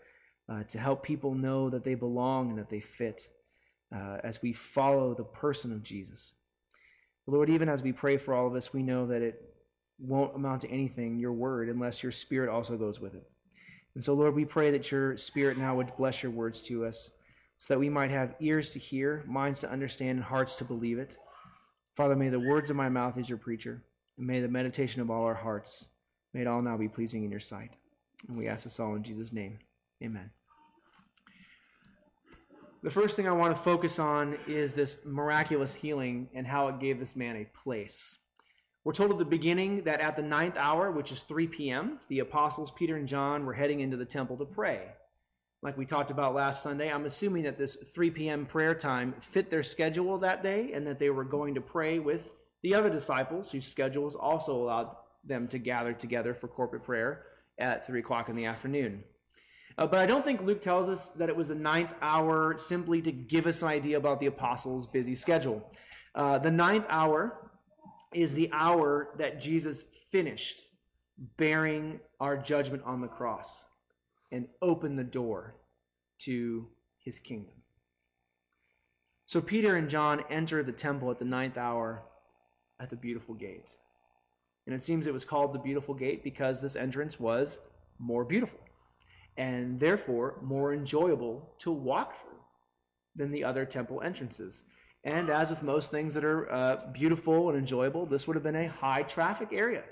uh, 0.49 0.63
to 0.65 0.79
help 0.79 1.03
people 1.03 1.35
know 1.35 1.69
that 1.69 1.85
they 1.85 1.95
belong 1.95 2.51
and 2.51 2.59
that 2.59 2.71
they 2.71 2.81
fit 2.81 3.29
uh, 3.95 4.17
as 4.25 4.41
we 4.41 4.53
follow 4.53 5.15
the 5.15 5.25
person 5.25 5.73
of 5.73 5.83
Jesus. 5.83 6.35
Lord, 7.27 7.51
even 7.51 7.69
as 7.69 7.83
we 7.83 7.93
pray 7.93 8.17
for 8.17 8.35
all 8.35 8.47
of 8.47 8.55
us, 8.55 8.73
we 8.73 8.83
know 8.83 9.07
that 9.07 9.23
it 9.23 9.55
won't 9.99 10.37
amount 10.37 10.63
to 10.63 10.71
anything, 10.71 11.19
your 11.19 11.33
word, 11.33 11.69
unless 11.69 12.03
your 12.03 12.13
spirit 12.13 12.49
also 12.49 12.77
goes 12.77 13.01
with 13.01 13.15
it. 13.15 13.29
And 13.95 14.05
so, 14.05 14.15
Lord, 14.15 14.35
we 14.35 14.45
pray 14.45 14.71
that 14.73 14.91
your 14.93 15.17
spirit 15.17 15.57
now 15.57 15.77
would 15.77 15.97
bless 15.97 16.23
your 16.23 16.31
words 16.31 16.63
to 16.63 16.85
us 16.85 17.11
so 17.59 17.75
that 17.75 17.81
we 17.81 17.89
might 17.89 18.11
have 18.11 18.35
ears 18.41 18.71
to 18.71 18.79
hear, 18.79 19.25
minds 19.27 19.61
to 19.61 19.71
understand, 19.71 20.11
and 20.11 20.25
hearts 20.25 20.57
to 20.57 20.65
believe 20.65 20.99
it. 20.99 21.17
Father, 21.97 22.15
may 22.15 22.29
the 22.29 22.39
words 22.39 22.69
of 22.69 22.77
my 22.77 22.91
mouth 22.91 23.17
as 23.17 23.29
your 23.29 23.39
preacher, 23.39 23.83
and 24.19 24.27
may 24.27 24.41
the 24.41 24.49
meditation 24.49 25.01
of 25.01 25.11
all 25.11 25.25
our 25.25 25.35
hearts, 25.35 25.89
may 26.35 26.43
it 26.43 26.47
all 26.47 26.61
now 26.61 26.77
be 26.77 26.89
pleasing 26.89 27.25
in 27.25 27.31
your 27.31 27.41
sight. 27.41 27.71
And 28.29 28.37
we 28.37 28.49
ask 28.49 28.65
this 28.65 28.79
all 28.79 28.95
in 28.95 29.03
Jesus' 29.03 29.33
name. 29.33 29.59
Amen. 30.03 30.31
The 32.83 32.91
first 32.91 33.17
thing 33.17 33.27
I 33.27 33.33
want 33.33 33.55
to 33.55 33.61
focus 33.61 33.99
on 33.99 34.39
is 34.47 34.75
this 34.75 34.99
miraculous 35.05 35.75
healing 35.75 36.29
and 36.35 36.47
how 36.47 36.69
it 36.69 36.79
gave 36.79 36.99
this 37.01 37.17
man 37.17 37.37
a 37.37 37.45
place. 37.59 38.19
We're 38.85 38.93
told 38.93 39.11
at 39.11 39.19
the 39.19 39.25
beginning 39.25 39.83
that 39.85 40.01
at 40.01 40.15
the 40.15 40.23
ninth 40.23 40.57
hour, 40.57 40.93
which 40.93 41.11
is 41.11 41.23
3 41.23 41.49
p.m., 41.49 41.99
the 42.09 42.21
apostles 42.21 42.71
Peter 42.71 42.97
and 42.97 43.09
John 43.09 43.45
were 43.45 43.55
heading 43.55 43.81
into 43.81 43.97
the 43.97 44.05
temple 44.05 44.37
to 44.37 44.45
pray. 44.45 44.83
Like 45.63 45.77
we 45.77 45.87
talked 45.87 46.13
about 46.13 46.35
last 46.35 46.63
Sunday, 46.63 46.93
I'm 46.93 47.07
assuming 47.07 47.43
that 47.45 47.59
this 47.59 47.77
3 47.77 48.11
p.m. 48.11 48.47
prayer 48.47 48.75
time 48.75 49.15
fit 49.19 49.51
their 49.51 49.65
schedule 49.65 50.19
that 50.19 50.43
day 50.43 50.71
and 50.73 50.87
that 50.87 50.99
they 50.99 51.11
were 51.11 51.25
going 51.25 51.55
to 51.55 51.61
pray 51.61 51.99
with 51.99 52.31
the 52.63 52.75
other 52.75 52.91
disciples 52.91 53.51
whose 53.51 53.67
schedules 53.67 54.15
also 54.15 54.55
allowed 54.55 54.95
them 55.25 55.49
to 55.49 55.59
gather 55.59 55.93
together 55.93 56.35
for 56.35 56.47
corporate 56.47 56.85
prayer 56.85 57.25
at 57.59 57.87
3 57.87 57.99
o'clock 57.99 58.29
in 58.29 58.37
the 58.37 58.45
afternoon. 58.45 59.03
Uh, 59.79 59.87
but 59.87 60.01
I 60.01 60.07
don't 60.07 60.25
think 60.25 60.43
Luke 60.43 60.63
tells 60.63 60.89
us 60.89 61.09
that 61.11 61.29
it 61.29 61.37
was 61.37 61.51
a 61.51 61.55
ninth 61.55 61.93
hour 62.01 62.57
simply 62.57 63.03
to 63.03 63.13
give 63.13 63.47
us 63.47 63.63
an 63.63 63.69
idea 63.69 63.99
about 63.99 64.21
the 64.21 64.27
apostles' 64.27 64.87
busy 64.87 65.15
schedule. 65.15 65.71
Uh, 66.15 66.39
the 66.39 66.51
ninth 66.51 66.87
hour 66.89 67.51
is 68.15 68.33
the 68.33 68.49
hour 68.53 69.11
that 69.19 69.41
Jesus 69.41 69.85
finished 70.11 70.65
bearing 71.37 72.01
our 72.21 72.37
judgment 72.37 72.83
on 72.87 73.01
the 73.01 73.07
cross 73.07 73.67
and 74.33 74.49
opened 74.63 74.99
the 74.99 75.05
door 75.05 75.55
to 76.21 76.67
his 76.99 77.19
kingdom. 77.19 77.53
So 79.27 79.41
Peter 79.41 79.77
and 79.77 79.91
John 79.91 80.25
enter 80.31 80.63
the 80.63 80.73
temple 80.73 81.11
at 81.11 81.19
the 81.19 81.25
ninth 81.25 81.59
hour 81.59 82.03
at 82.81 82.89
the 82.89 82.97
beautiful 82.97 83.35
gate. 83.35 83.77
And 84.67 84.75
it 84.75 84.83
seems 84.83 85.07
it 85.07 85.13
was 85.13 85.25
called 85.25 85.53
the 85.53 85.59
beautiful 85.59 85.95
gate 85.95 86.25
because 86.25 86.61
this 86.61 86.77
entrance 86.77 87.21
was 87.21 87.59
more 87.99 88.25
beautiful 88.25 88.61
and 89.37 89.79
therefore 89.79 90.39
more 90.43 90.73
enjoyable 90.73 91.55
to 91.59 91.71
walk 91.71 92.21
through 92.21 92.41
than 93.15 93.31
the 93.31 93.45
other 93.45 93.65
temple 93.65 94.03
entrances. 94.03 94.65
And 95.05 95.31
as 95.31 95.51
with 95.51 95.63
most 95.63 95.91
things 95.91 96.15
that 96.15 96.25
are 96.25 96.51
uh, 96.53 96.87
beautiful 96.93 97.49
and 97.49 97.59
enjoyable, 97.59 98.07
this 98.07 98.27
would 98.27 98.35
have 98.35 98.43
been 98.43 98.57
a 98.57 98.69
high 98.69 99.03
traffic 99.03 99.51
area. 99.53 99.85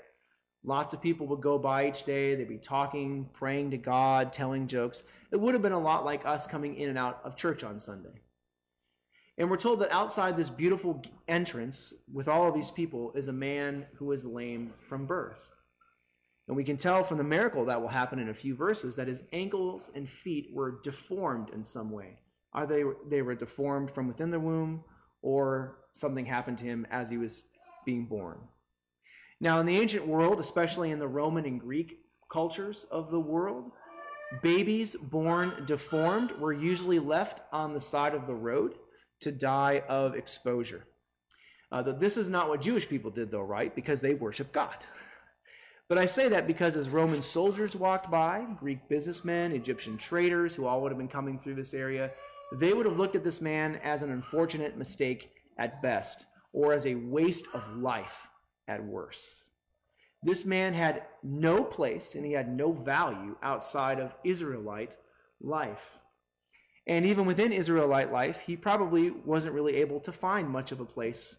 Lots 0.63 0.93
of 0.93 1.01
people 1.01 1.27
would 1.27 1.41
go 1.41 1.59
by 1.59 1.87
each 1.87 2.03
day. 2.03 2.35
They'd 2.35 2.49
be 2.49 2.57
talking, 2.57 3.29
praying 3.33 3.71
to 3.71 3.77
God, 3.77 4.33
telling 4.33 4.67
jokes. 4.67 5.03
It 5.31 5.39
would 5.39 5.53
have 5.53 5.61
been 5.61 5.71
a 5.71 5.79
lot 5.79 6.05
like 6.05 6.25
us 6.25 6.47
coming 6.47 6.75
in 6.75 6.89
and 6.89 6.97
out 6.97 7.21
of 7.23 7.35
church 7.35 7.63
on 7.63 7.79
Sunday. 7.79 8.21
And 9.37 9.49
we're 9.49 9.57
told 9.57 9.79
that 9.81 9.91
outside 9.91 10.35
this 10.35 10.49
beautiful 10.49 11.01
entrance 11.27 11.93
with 12.11 12.27
all 12.27 12.47
of 12.47 12.55
these 12.55 12.71
people 12.71 13.11
is 13.15 13.27
a 13.27 13.33
man 13.33 13.85
who 13.95 14.11
is 14.11 14.25
lame 14.25 14.73
from 14.87 15.05
birth. 15.05 15.54
And 16.47 16.55
we 16.55 16.63
can 16.63 16.77
tell 16.77 17.03
from 17.03 17.17
the 17.17 17.23
miracle 17.23 17.65
that 17.65 17.81
will 17.81 17.87
happen 17.89 18.19
in 18.19 18.29
a 18.29 18.33
few 18.33 18.55
verses 18.55 18.95
that 18.95 19.07
his 19.07 19.23
ankles 19.33 19.89
and 19.95 20.07
feet 20.07 20.49
were 20.53 20.79
deformed 20.83 21.49
in 21.49 21.63
some 21.63 21.89
way. 21.89 22.19
Either 22.53 22.95
they 23.09 23.21
were 23.21 23.35
deformed 23.35 23.91
from 23.91 24.07
within 24.07 24.31
the 24.31 24.39
womb 24.39 24.83
or 25.21 25.79
something 25.93 26.25
happened 26.25 26.57
to 26.59 26.65
him 26.65 26.85
as 26.91 27.09
he 27.09 27.17
was 27.17 27.45
being 27.85 28.05
born. 28.05 28.37
Now, 29.41 29.59
in 29.59 29.65
the 29.65 29.77
ancient 29.77 30.07
world, 30.07 30.39
especially 30.39 30.91
in 30.91 30.99
the 30.99 31.07
Roman 31.07 31.45
and 31.45 31.59
Greek 31.59 31.99
cultures 32.31 32.85
of 32.91 33.11
the 33.11 33.19
world, 33.19 33.71
babies 34.41 34.95
born 34.95 35.63
deformed 35.65 36.31
were 36.31 36.53
usually 36.53 36.99
left 36.99 37.41
on 37.51 37.73
the 37.73 37.79
side 37.79 38.13
of 38.13 38.27
the 38.27 38.35
road 38.35 38.75
to 39.21 39.31
die 39.31 39.83
of 39.89 40.15
exposure. 40.15 40.85
Uh, 41.71 41.81
this 41.81 42.15
is 42.15 42.29
not 42.29 42.47
what 42.47 42.61
Jewish 42.61 42.87
people 42.87 43.11
did, 43.11 43.31
though, 43.31 43.41
right? 43.41 43.75
Because 43.75 43.99
they 43.99 44.13
worship 44.13 44.53
God. 44.53 44.75
But 45.87 45.99
I 45.99 46.07
say 46.07 46.29
that 46.29 46.47
because 46.47 46.75
as 46.75 46.89
Roman 46.89 47.21
soldiers 47.21 47.75
walked 47.75 48.09
by, 48.09 48.45
Greek 48.57 48.89
businessmen, 48.89 49.51
Egyptian 49.51 49.97
traders 49.97 50.55
who 50.55 50.65
all 50.65 50.81
would 50.81 50.91
have 50.91 50.97
been 50.97 51.07
coming 51.07 51.37
through 51.37 51.55
this 51.55 51.75
area, 51.75 52.11
they 52.53 52.73
would 52.73 52.87
have 52.87 52.97
looked 52.97 53.15
at 53.15 53.23
this 53.23 53.39
man 53.39 53.79
as 53.83 54.01
an 54.01 54.11
unfortunate 54.11 54.77
mistake 54.77 55.31
at 55.57 55.81
best, 55.81 56.25
or 56.53 56.73
as 56.73 56.85
a 56.85 56.95
waste 56.95 57.47
of 57.53 57.77
life 57.77 58.29
at 58.67 58.83
worst. 58.83 59.43
This 60.23 60.43
man 60.43 60.73
had 60.73 61.03
no 61.21 61.63
place 61.63 62.15
and 62.15 62.25
he 62.25 62.31
had 62.31 62.51
no 62.51 62.71
value 62.71 63.35
outside 63.43 63.99
of 63.99 64.15
Israelite 64.23 64.97
life. 65.39 65.99
And 66.87 67.05
even 67.05 67.25
within 67.25 67.51
Israelite 67.51 68.11
life, 68.11 68.41
he 68.41 68.55
probably 68.55 69.11
wasn't 69.11 69.53
really 69.53 69.75
able 69.75 69.99
to 69.99 70.11
find 70.11 70.49
much 70.49 70.71
of 70.71 70.79
a 70.79 70.85
place 70.85 71.37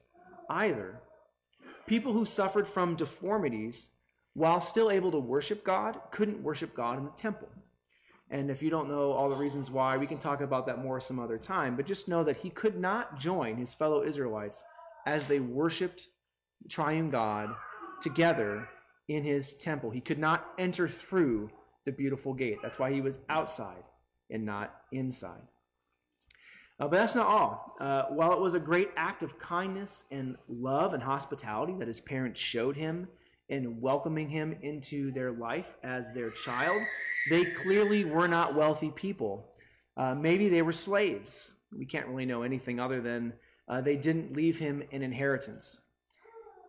either. 0.49 1.01
People 1.87 2.13
who 2.13 2.25
suffered 2.25 2.69
from 2.69 2.95
deformities 2.95 3.91
while 4.37 4.61
still 4.61 4.91
able 4.91 5.11
to 5.11 5.19
worship 5.19 5.65
God, 5.65 5.99
couldn't 6.11 6.43
worship 6.43 6.75
God 6.75 6.99
in 6.99 7.05
the 7.05 7.11
temple. 7.13 7.49
And 8.31 8.51
if 8.51 8.63
you 8.63 8.69
don't 8.69 8.87
know 8.87 9.13
all 9.13 9.31
the 9.31 9.37
reasons 9.37 9.71
why, 9.71 9.97
we 9.97 10.07
can 10.07 10.19
talk 10.19 10.43
about 10.43 10.67
that 10.67 10.83
more 10.83 11.01
some 11.01 11.19
other 11.19 11.39
time. 11.39 11.75
But 11.75 11.87
just 11.87 12.07
know 12.07 12.23
that 12.23 12.37
he 12.37 12.51
could 12.51 12.79
not 12.79 13.19
join 13.19 13.57
his 13.57 13.73
fellow 13.73 14.05
Israelites 14.05 14.63
as 15.07 15.27
they 15.27 15.41
worshiped 15.41 16.09
the 16.63 16.69
triune 16.69 17.09
God 17.09 17.49
together 18.03 18.69
in 19.09 19.25
his 19.25 19.55
temple. 19.55 19.89
He 19.89 20.03
could 20.03 20.19
not 20.19 20.47
enter 20.59 20.87
through 20.87 21.51
the 21.87 21.93
beautiful 21.93 22.35
gate. 22.35 22.59
That's 22.63 22.79
why 22.79 22.93
he 22.93 23.01
was 23.01 23.21
outside 23.31 23.85
and 24.29 24.45
not 24.45 24.83
inside. 24.93 25.49
Uh, 26.79 26.89
but 26.89 26.99
that's 26.99 27.15
not 27.15 27.27
all. 27.27 27.75
Uh, 27.81 28.03
while 28.11 28.35
it 28.35 28.41
was 28.41 28.53
a 28.53 28.61
great 28.61 28.91
act 28.99 29.23
of 29.23 29.39
kindness 29.39 30.05
and 30.11 30.37
love 30.47 30.93
and 30.93 31.03
hospitality 31.03 31.75
that 31.79 31.89
his 31.89 32.03
parents 32.03 32.39
showed 32.39 32.77
him 32.77 33.09
and 33.49 33.81
welcoming 33.81 34.29
him 34.29 34.57
into 34.63 35.13
their 35.13 35.33
life 35.33 35.77
as 35.83 36.13
their 36.13 36.31
child, 36.31 36.83
they 37.31 37.45
clearly 37.45 38.05
were 38.05 38.29
not 38.29 38.55
wealthy 38.55 38.91
people. 38.91 39.53
Uh, 39.97 40.15
maybe 40.15 40.49
they 40.49 40.63
were 40.63 40.73
slaves. 40.73 41.53
We 41.77 41.87
can't 41.87 42.09
really 42.09 42.27
know 42.27 42.43
anything 42.43 42.81
other 42.81 43.01
than 43.01 43.33
uh, 43.69 43.81
they 43.81 43.97
didn't 43.97 44.37
leave 44.37 44.59
him 44.59 44.83
an 44.93 45.03
inheritance. 45.03 45.81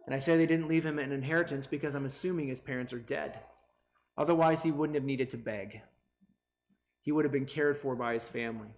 And 0.06 0.16
I 0.16 0.20
say 0.20 0.38
they 0.38 0.46
didn't 0.46 0.70
leave 0.70 0.86
him 0.86 1.00
an 1.00 1.12
inheritance 1.12 1.68
because 1.68 1.94
I'm 1.94 2.06
assuming 2.06 2.48
his 2.48 2.62
parents 2.62 2.94
are 2.94 3.00
dead. 3.00 3.40
Otherwise, 4.18 4.64
he 4.64 4.72
wouldn't 4.72 4.96
have 4.96 5.04
needed 5.04 5.30
to 5.32 5.38
beg. 5.38 5.82
He 7.02 7.12
would 7.12 7.26
have 7.26 7.32
been 7.32 7.46
cared 7.46 7.78
for 7.78 7.96
by 7.96 8.14
his 8.14 8.28
family. 8.28 8.70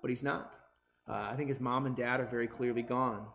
But 0.00 0.08
he's 0.08 0.22
not. 0.22 0.52
Uh, 1.08 1.28
I 1.30 1.34
think 1.36 1.48
his 1.48 1.60
mom 1.60 1.86
and 1.86 1.94
dad 1.94 2.20
are 2.20 2.26
very 2.26 2.46
clearly 2.46 2.82
gone. 2.82 3.26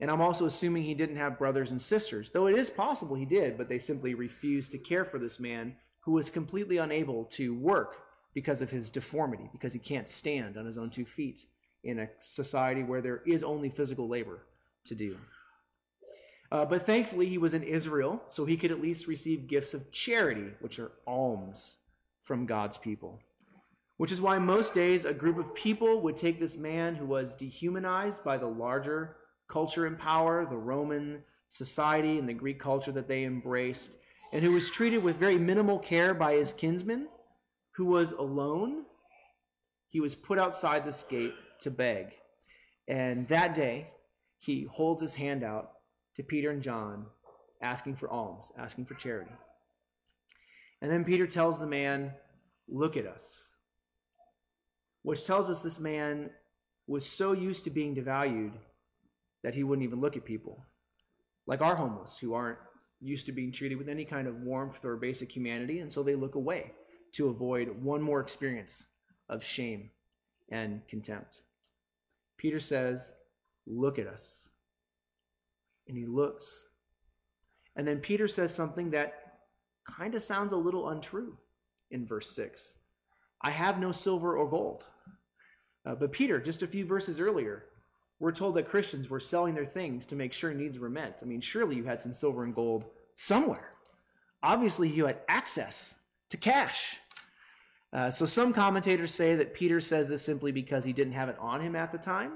And 0.00 0.10
I'm 0.10 0.20
also 0.20 0.44
assuming 0.44 0.82
he 0.82 0.94
didn't 0.94 1.16
have 1.16 1.38
brothers 1.38 1.70
and 1.70 1.80
sisters, 1.80 2.30
though 2.30 2.46
it 2.46 2.56
is 2.56 2.68
possible 2.68 3.16
he 3.16 3.24
did, 3.24 3.56
but 3.56 3.68
they 3.68 3.78
simply 3.78 4.14
refused 4.14 4.72
to 4.72 4.78
care 4.78 5.04
for 5.04 5.18
this 5.18 5.40
man 5.40 5.76
who 6.00 6.12
was 6.12 6.30
completely 6.30 6.76
unable 6.76 7.24
to 7.24 7.54
work 7.54 8.02
because 8.34 8.60
of 8.60 8.70
his 8.70 8.90
deformity, 8.90 9.48
because 9.52 9.72
he 9.72 9.78
can't 9.78 10.08
stand 10.08 10.58
on 10.58 10.66
his 10.66 10.76
own 10.76 10.90
two 10.90 11.06
feet 11.06 11.46
in 11.82 12.00
a 12.00 12.08
society 12.20 12.82
where 12.82 13.00
there 13.00 13.22
is 13.26 13.42
only 13.42 13.70
physical 13.70 14.06
labor 14.06 14.40
to 14.84 14.94
do. 14.94 15.16
Uh, 16.52 16.64
but 16.64 16.86
thankfully, 16.86 17.26
he 17.26 17.38
was 17.38 17.54
in 17.54 17.62
Israel, 17.62 18.22
so 18.26 18.44
he 18.44 18.56
could 18.56 18.70
at 18.70 18.80
least 18.80 19.06
receive 19.06 19.48
gifts 19.48 19.74
of 19.74 19.90
charity, 19.90 20.48
which 20.60 20.78
are 20.78 20.92
alms 21.06 21.78
from 22.22 22.46
God's 22.46 22.76
people. 22.76 23.18
Which 23.96 24.12
is 24.12 24.20
why 24.20 24.38
most 24.38 24.74
days 24.74 25.04
a 25.04 25.14
group 25.14 25.38
of 25.38 25.54
people 25.54 26.02
would 26.02 26.16
take 26.16 26.38
this 26.38 26.56
man 26.56 26.94
who 26.94 27.06
was 27.06 27.34
dehumanized 27.34 28.22
by 28.22 28.36
the 28.36 28.46
larger 28.46 29.16
culture 29.48 29.86
and 29.86 29.98
power, 29.98 30.46
the 30.46 30.56
Roman 30.56 31.22
society 31.48 32.18
and 32.18 32.28
the 32.28 32.34
Greek 32.34 32.58
culture 32.58 32.92
that 32.92 33.08
they 33.08 33.24
embraced, 33.24 33.96
and 34.32 34.42
who 34.42 34.52
was 34.52 34.70
treated 34.70 35.02
with 35.02 35.16
very 35.16 35.38
minimal 35.38 35.78
care 35.78 36.14
by 36.14 36.34
his 36.34 36.52
kinsmen, 36.52 37.08
who 37.72 37.86
was 37.86 38.12
alone. 38.12 38.84
He 39.88 40.00
was 40.00 40.14
put 40.14 40.38
outside 40.38 40.84
this 40.84 41.02
gate 41.04 41.34
to 41.60 41.70
beg. 41.70 42.14
And 42.88 43.26
that 43.28 43.54
day, 43.54 43.88
he 44.38 44.64
holds 44.64 45.00
his 45.00 45.14
hand 45.14 45.42
out 45.42 45.72
to 46.14 46.22
Peter 46.22 46.50
and 46.50 46.62
John, 46.62 47.06
asking 47.62 47.96
for 47.96 48.10
alms, 48.10 48.52
asking 48.58 48.86
for 48.86 48.94
charity. 48.94 49.32
And 50.82 50.90
then 50.90 51.04
Peter 51.04 51.26
tells 51.26 51.58
the 51.58 51.66
man, 51.66 52.12
Look 52.68 52.96
at 52.96 53.06
us. 53.06 53.52
Which 55.02 55.24
tells 55.24 55.48
us 55.48 55.62
this 55.62 55.78
man 55.78 56.30
was 56.88 57.06
so 57.06 57.32
used 57.32 57.62
to 57.64 57.70
being 57.70 57.94
devalued 57.94 58.52
that 59.46 59.54
he 59.54 59.62
wouldn't 59.62 59.84
even 59.84 60.00
look 60.00 60.16
at 60.16 60.24
people, 60.24 60.66
like 61.46 61.60
our 61.60 61.76
homeless 61.76 62.18
who 62.18 62.34
aren't 62.34 62.58
used 63.00 63.26
to 63.26 63.32
being 63.32 63.52
treated 63.52 63.78
with 63.78 63.88
any 63.88 64.04
kind 64.04 64.26
of 64.26 64.40
warmth 64.40 64.84
or 64.84 64.96
basic 64.96 65.30
humanity, 65.30 65.78
and 65.78 65.92
so 65.92 66.02
they 66.02 66.16
look 66.16 66.34
away 66.34 66.72
to 67.12 67.28
avoid 67.28 67.68
one 67.80 68.02
more 68.02 68.18
experience 68.18 68.86
of 69.28 69.44
shame 69.44 69.88
and 70.48 70.80
contempt. 70.88 71.42
Peter 72.36 72.58
says, 72.58 73.14
Look 73.68 74.00
at 74.00 74.08
us. 74.08 74.48
And 75.86 75.96
he 75.96 76.06
looks. 76.06 76.66
And 77.76 77.86
then 77.86 78.00
Peter 78.00 78.26
says 78.26 78.52
something 78.52 78.90
that 78.90 79.14
kind 79.88 80.16
of 80.16 80.24
sounds 80.24 80.52
a 80.52 80.56
little 80.56 80.88
untrue 80.88 81.38
in 81.92 82.04
verse 82.04 82.32
6 82.32 82.78
I 83.42 83.50
have 83.52 83.78
no 83.78 83.92
silver 83.92 84.36
or 84.36 84.50
gold. 84.50 84.86
Uh, 85.86 85.94
but 85.94 86.10
Peter, 86.10 86.40
just 86.40 86.64
a 86.64 86.66
few 86.66 86.84
verses 86.84 87.20
earlier, 87.20 87.66
we're 88.18 88.32
told 88.32 88.54
that 88.54 88.68
Christians 88.68 89.10
were 89.10 89.20
selling 89.20 89.54
their 89.54 89.66
things 89.66 90.06
to 90.06 90.16
make 90.16 90.32
sure 90.32 90.52
needs 90.54 90.78
were 90.78 90.88
met. 90.88 91.20
I 91.22 91.26
mean, 91.26 91.40
surely 91.40 91.76
you 91.76 91.84
had 91.84 92.00
some 92.00 92.12
silver 92.12 92.44
and 92.44 92.54
gold 92.54 92.84
somewhere. 93.14 93.72
Obviously, 94.42 94.88
you 94.88 95.06
had 95.06 95.18
access 95.28 95.94
to 96.30 96.36
cash. 96.36 96.98
Uh, 97.92 98.10
so 98.10 98.26
some 98.26 98.52
commentators 98.52 99.12
say 99.12 99.36
that 99.36 99.54
Peter 99.54 99.80
says 99.80 100.08
this 100.08 100.22
simply 100.22 100.52
because 100.52 100.84
he 100.84 100.92
didn't 100.92 101.12
have 101.12 101.28
it 101.28 101.36
on 101.38 101.60
him 101.60 101.76
at 101.76 101.92
the 101.92 101.98
time. 101.98 102.32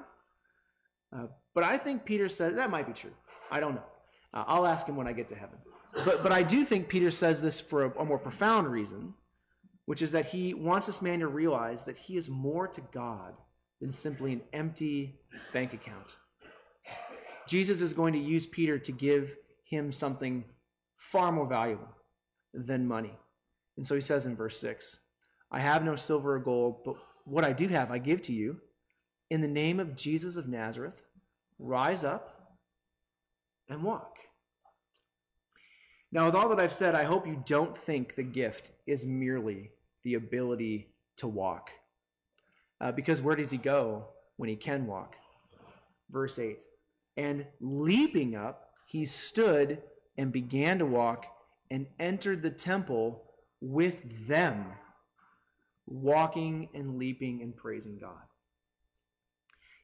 Uh, 1.15 1.27
but 1.55 1.65
I 1.65 1.77
think 1.77 2.05
Peter 2.05 2.29
says 2.29 2.55
that 2.55 2.71
might 2.71 2.87
be 2.87 2.93
true. 2.93 3.11
I 3.51 3.61
don't 3.61 3.75
know. 3.75 3.85
Uh, 4.33 4.45
I'll 4.47 4.67
ask 4.67 4.87
him 4.87 4.97
when 4.97 5.09
I 5.09 5.13
get 5.13 5.29
to 5.29 5.35
heaven. 5.35 5.59
But, 6.05 6.23
but 6.23 6.31
I 6.31 6.43
do 6.43 6.65
think 6.65 6.89
Peter 6.89 7.11
says 7.11 7.41
this 7.41 7.61
for 7.61 7.85
a, 7.85 7.99
a 7.99 8.05
more 8.05 8.19
profound 8.19 8.71
reason, 8.71 9.15
which 9.87 10.03
is 10.03 10.13
that 10.13 10.27
he 10.27 10.55
wants 10.55 10.87
this 10.87 11.03
man 11.03 11.19
to 11.21 11.27
realize 11.27 11.85
that 11.85 11.97
he 11.97 12.17
is 12.17 12.29
more 12.29 12.69
to 12.69 12.81
God 12.93 13.35
than 13.81 13.93
simply 13.93 14.33
an 14.33 14.43
empty 14.53 15.19
bank 15.53 15.73
account. 15.73 16.17
Jesus 17.49 17.81
is 17.81 17.93
going 17.93 18.13
to 18.13 18.19
use 18.19 18.47
Peter 18.47 18.79
to 18.79 18.93
give 18.93 19.37
him 19.65 19.91
something 19.91 20.45
far 20.97 21.33
more 21.33 21.47
valuable 21.47 21.89
than 22.53 22.87
money. 22.87 23.19
And 23.77 23.87
so 23.87 23.95
he 23.95 24.01
says 24.01 24.27
in 24.27 24.37
verse 24.37 24.61
6 24.61 25.01
I 25.51 25.61
have 25.61 25.85
no 25.85 25.97
silver 25.97 26.37
or 26.37 26.39
gold, 26.39 26.85
but 26.85 26.97
what 27.25 27.45
I 27.45 27.53
do 27.53 27.69
have 27.69 27.91
I 27.91 27.99
give 27.99 28.23
to 28.23 28.33
you. 28.33 28.61
In 29.31 29.41
the 29.41 29.49
name 29.49 29.79
of 29.79 29.97
Jesus 29.97 30.37
of 30.37 30.49
Nazareth, 30.49 31.03
rise 31.59 32.05
up 32.05 32.57
and 33.69 33.83
walk. 33.83 34.19
Now, 36.13 36.27
with 36.27 36.35
all 36.35 36.49
that 36.49 36.59
I've 36.59 36.73
said, 36.73 36.97
I 36.97 37.05
hope 37.05 37.27
you 37.27 37.41
don't 37.47 37.79
think 37.79 38.15
the 38.15 38.25
gift 38.25 38.73
is 38.87 39.07
merely 39.07 39.71
the 40.03 40.15
ability 40.15 40.93
to 41.19 41.29
walk. 41.29 41.71
Uh, 42.81 42.93
because 42.93 43.21
where 43.21 43.37
does 43.37 43.51
he 43.51 43.59
go 43.59 44.07
when 44.37 44.49
he 44.49 44.57
can 44.57 44.87
walk? 44.87 45.15
Verse 46.11 46.39
8 46.39 46.65
And 47.17 47.47
leaping 47.61 48.35
up, 48.35 48.71
he 48.87 49.05
stood 49.05 49.83
and 50.17 50.33
began 50.33 50.79
to 50.79 50.87
walk 50.87 51.27
and 51.71 51.87
entered 51.99 52.43
the 52.43 52.51
temple 52.51 53.23
with 53.61 54.27
them, 54.27 54.65
walking 55.87 56.69
and 56.75 56.99
leaping 56.99 57.43
and 57.43 57.57
praising 57.57 57.99
God. 57.99 58.23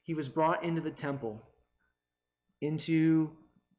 He 0.02 0.14
was 0.14 0.28
brought 0.28 0.64
into 0.64 0.80
the 0.80 0.90
temple, 0.90 1.42
into 2.60 3.30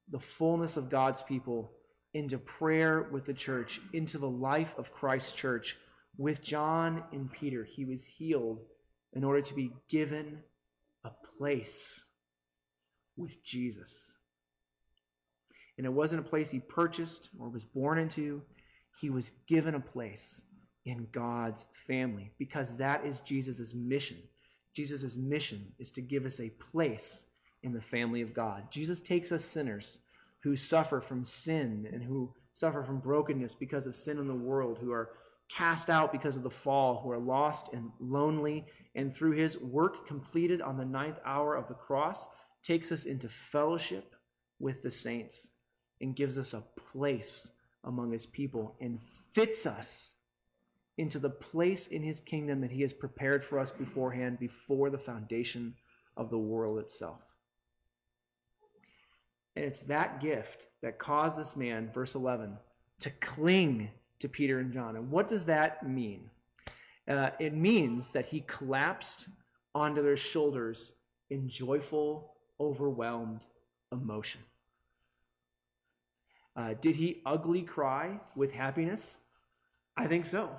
the 0.09 0.19
fullness 0.19 0.77
of 0.77 0.89
God's 0.89 1.21
people, 1.21 1.71
into 2.13 2.37
prayer 2.37 3.09
with 3.11 3.25
the 3.25 3.33
church, 3.33 3.81
into 3.93 4.17
the 4.17 4.29
life 4.29 4.75
of 4.77 4.93
Christ's 4.93 5.33
church. 5.33 5.77
With 6.17 6.41
John 6.41 7.03
and 7.11 7.31
Peter, 7.31 7.63
he 7.63 7.85
was 7.85 8.05
healed 8.05 8.59
in 9.13 9.23
order 9.23 9.41
to 9.41 9.53
be 9.53 9.71
given 9.89 10.39
a 11.03 11.11
place 11.37 12.05
with 13.15 13.43
Jesus. 13.43 14.15
And 15.77 15.85
it 15.85 15.93
wasn't 15.93 16.25
a 16.25 16.29
place 16.29 16.49
he 16.49 16.59
purchased 16.59 17.29
or 17.39 17.49
was 17.49 17.63
born 17.63 17.99
into, 17.99 18.41
he 18.99 19.09
was 19.09 19.31
given 19.47 19.75
a 19.75 19.79
place 19.79 20.43
in 20.85 21.07
God's 21.11 21.67
family 21.73 22.31
because 22.39 22.75
that 22.77 23.05
is 23.05 23.19
Jesus' 23.19 23.73
mission. 23.73 24.17
Jesus' 24.73 25.17
mission 25.17 25.73
is 25.79 25.91
to 25.91 26.01
give 26.01 26.25
us 26.25 26.39
a 26.39 26.49
place 26.49 27.27
in 27.63 27.73
the 27.73 27.81
family 27.81 28.21
of 28.21 28.33
God. 28.33 28.71
Jesus 28.71 29.01
takes 29.01 29.31
us 29.31 29.43
sinners 29.43 29.99
who 30.41 30.55
suffer 30.55 31.01
from 31.01 31.25
sin 31.25 31.87
and 31.91 32.03
who 32.03 32.33
suffer 32.53 32.83
from 32.83 32.99
brokenness 32.99 33.53
because 33.53 33.85
of 33.85 33.95
sin 33.95 34.17
in 34.17 34.27
the 34.27 34.33
world, 34.33 34.79
who 34.79 34.91
are 34.91 35.09
cast 35.49 35.89
out 35.89 36.11
because 36.11 36.35
of 36.35 36.43
the 36.43 36.49
fall, 36.49 37.01
who 37.01 37.11
are 37.11 37.19
lost 37.19 37.73
and 37.73 37.91
lonely, 37.99 38.65
and 38.97 39.15
through 39.15 39.31
his 39.31 39.59
work 39.59 40.07
completed 40.07 40.59
on 40.59 40.75
the 40.75 40.83
ninth 40.83 41.19
hour 41.23 41.55
of 41.55 41.67
the 41.67 41.73
cross, 41.75 42.27
takes 42.63 42.91
us 42.91 43.05
into 43.05 43.29
fellowship 43.29 44.15
with 44.59 44.81
the 44.81 44.89
saints 44.89 45.51
and 46.01 46.15
gives 46.15 46.37
us 46.37 46.53
a 46.53 46.63
place 46.91 47.53
among 47.83 48.11
his 48.11 48.25
people 48.25 48.75
and 48.81 48.99
fits 49.31 49.67
us 49.67 50.15
into 50.97 51.19
the 51.19 51.29
place 51.29 51.87
in 51.87 52.01
his 52.01 52.19
kingdom 52.19 52.59
that 52.59 52.71
he 52.71 52.81
has 52.81 52.91
prepared 52.91 53.45
for 53.45 53.59
us 53.59 53.71
beforehand 53.71 54.39
before 54.39 54.89
the 54.89 54.97
foundation 54.97 55.75
of 56.17 56.31
the 56.31 56.37
world 56.37 56.79
itself. 56.79 57.21
And 59.55 59.63
it's 59.63 59.81
that 59.81 60.19
gift 60.19 60.65
that 60.81 60.97
caused 60.97 61.37
this 61.37 61.55
man, 61.55 61.91
verse 61.93 62.15
11, 62.15 62.57
to 63.01 63.11
cling 63.11 63.91
to 64.19 64.27
Peter 64.27 64.57
and 64.57 64.73
John. 64.73 64.95
And 64.95 65.11
what 65.11 65.27
does 65.27 65.45
that 65.45 65.87
mean? 65.87 66.31
Uh, 67.07 67.29
it 67.39 67.53
means 67.53 68.11
that 68.11 68.25
he 68.25 68.41
collapsed 68.41 69.27
onto 69.73 70.01
their 70.01 70.17
shoulders 70.17 70.93
in 71.29 71.47
joyful, 71.47 72.33
overwhelmed 72.59 73.45
emotion. 73.91 74.41
Uh, 76.55 76.73
did 76.81 76.95
he 76.95 77.21
ugly 77.25 77.61
cry 77.61 78.19
with 78.35 78.51
happiness? 78.51 79.19
I 79.95 80.07
think 80.07 80.25
so. 80.25 80.49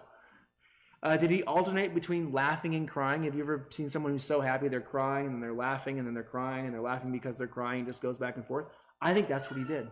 Uh, 1.03 1.17
did 1.17 1.31
he 1.31 1.43
alternate 1.45 1.95
between 1.95 2.33
laughing 2.33 2.75
and 2.75 2.89
crying? 2.89 3.25
Have 3.25 3.35
you 3.35 3.43
ever 3.43 3.67
seen 3.71 3.89
someone 3.89 4.13
who's 4.13 4.25
so 4.25 4.41
happy 4.41 4.69
they're 4.69 4.81
crying 4.81 5.27
and 5.27 5.43
they're 5.43 5.53
laughing 5.53 5.99
and 5.99 6.07
then 6.07 6.15
they're 6.15 6.23
crying 6.25 6.65
and 6.65 6.75
they're 6.75 6.81
laughing 6.81 7.13
because 7.13 7.37
they're 7.39 7.47
crying, 7.47 7.87
just 7.87 8.03
goes 8.03 8.19
back 8.19 8.37
and 8.37 8.45
forth? 8.45 8.67
I 9.01 9.15
think 9.15 9.29
that's 9.29 9.51
what 9.51 9.59
he 9.59 9.65
did. 9.65 9.89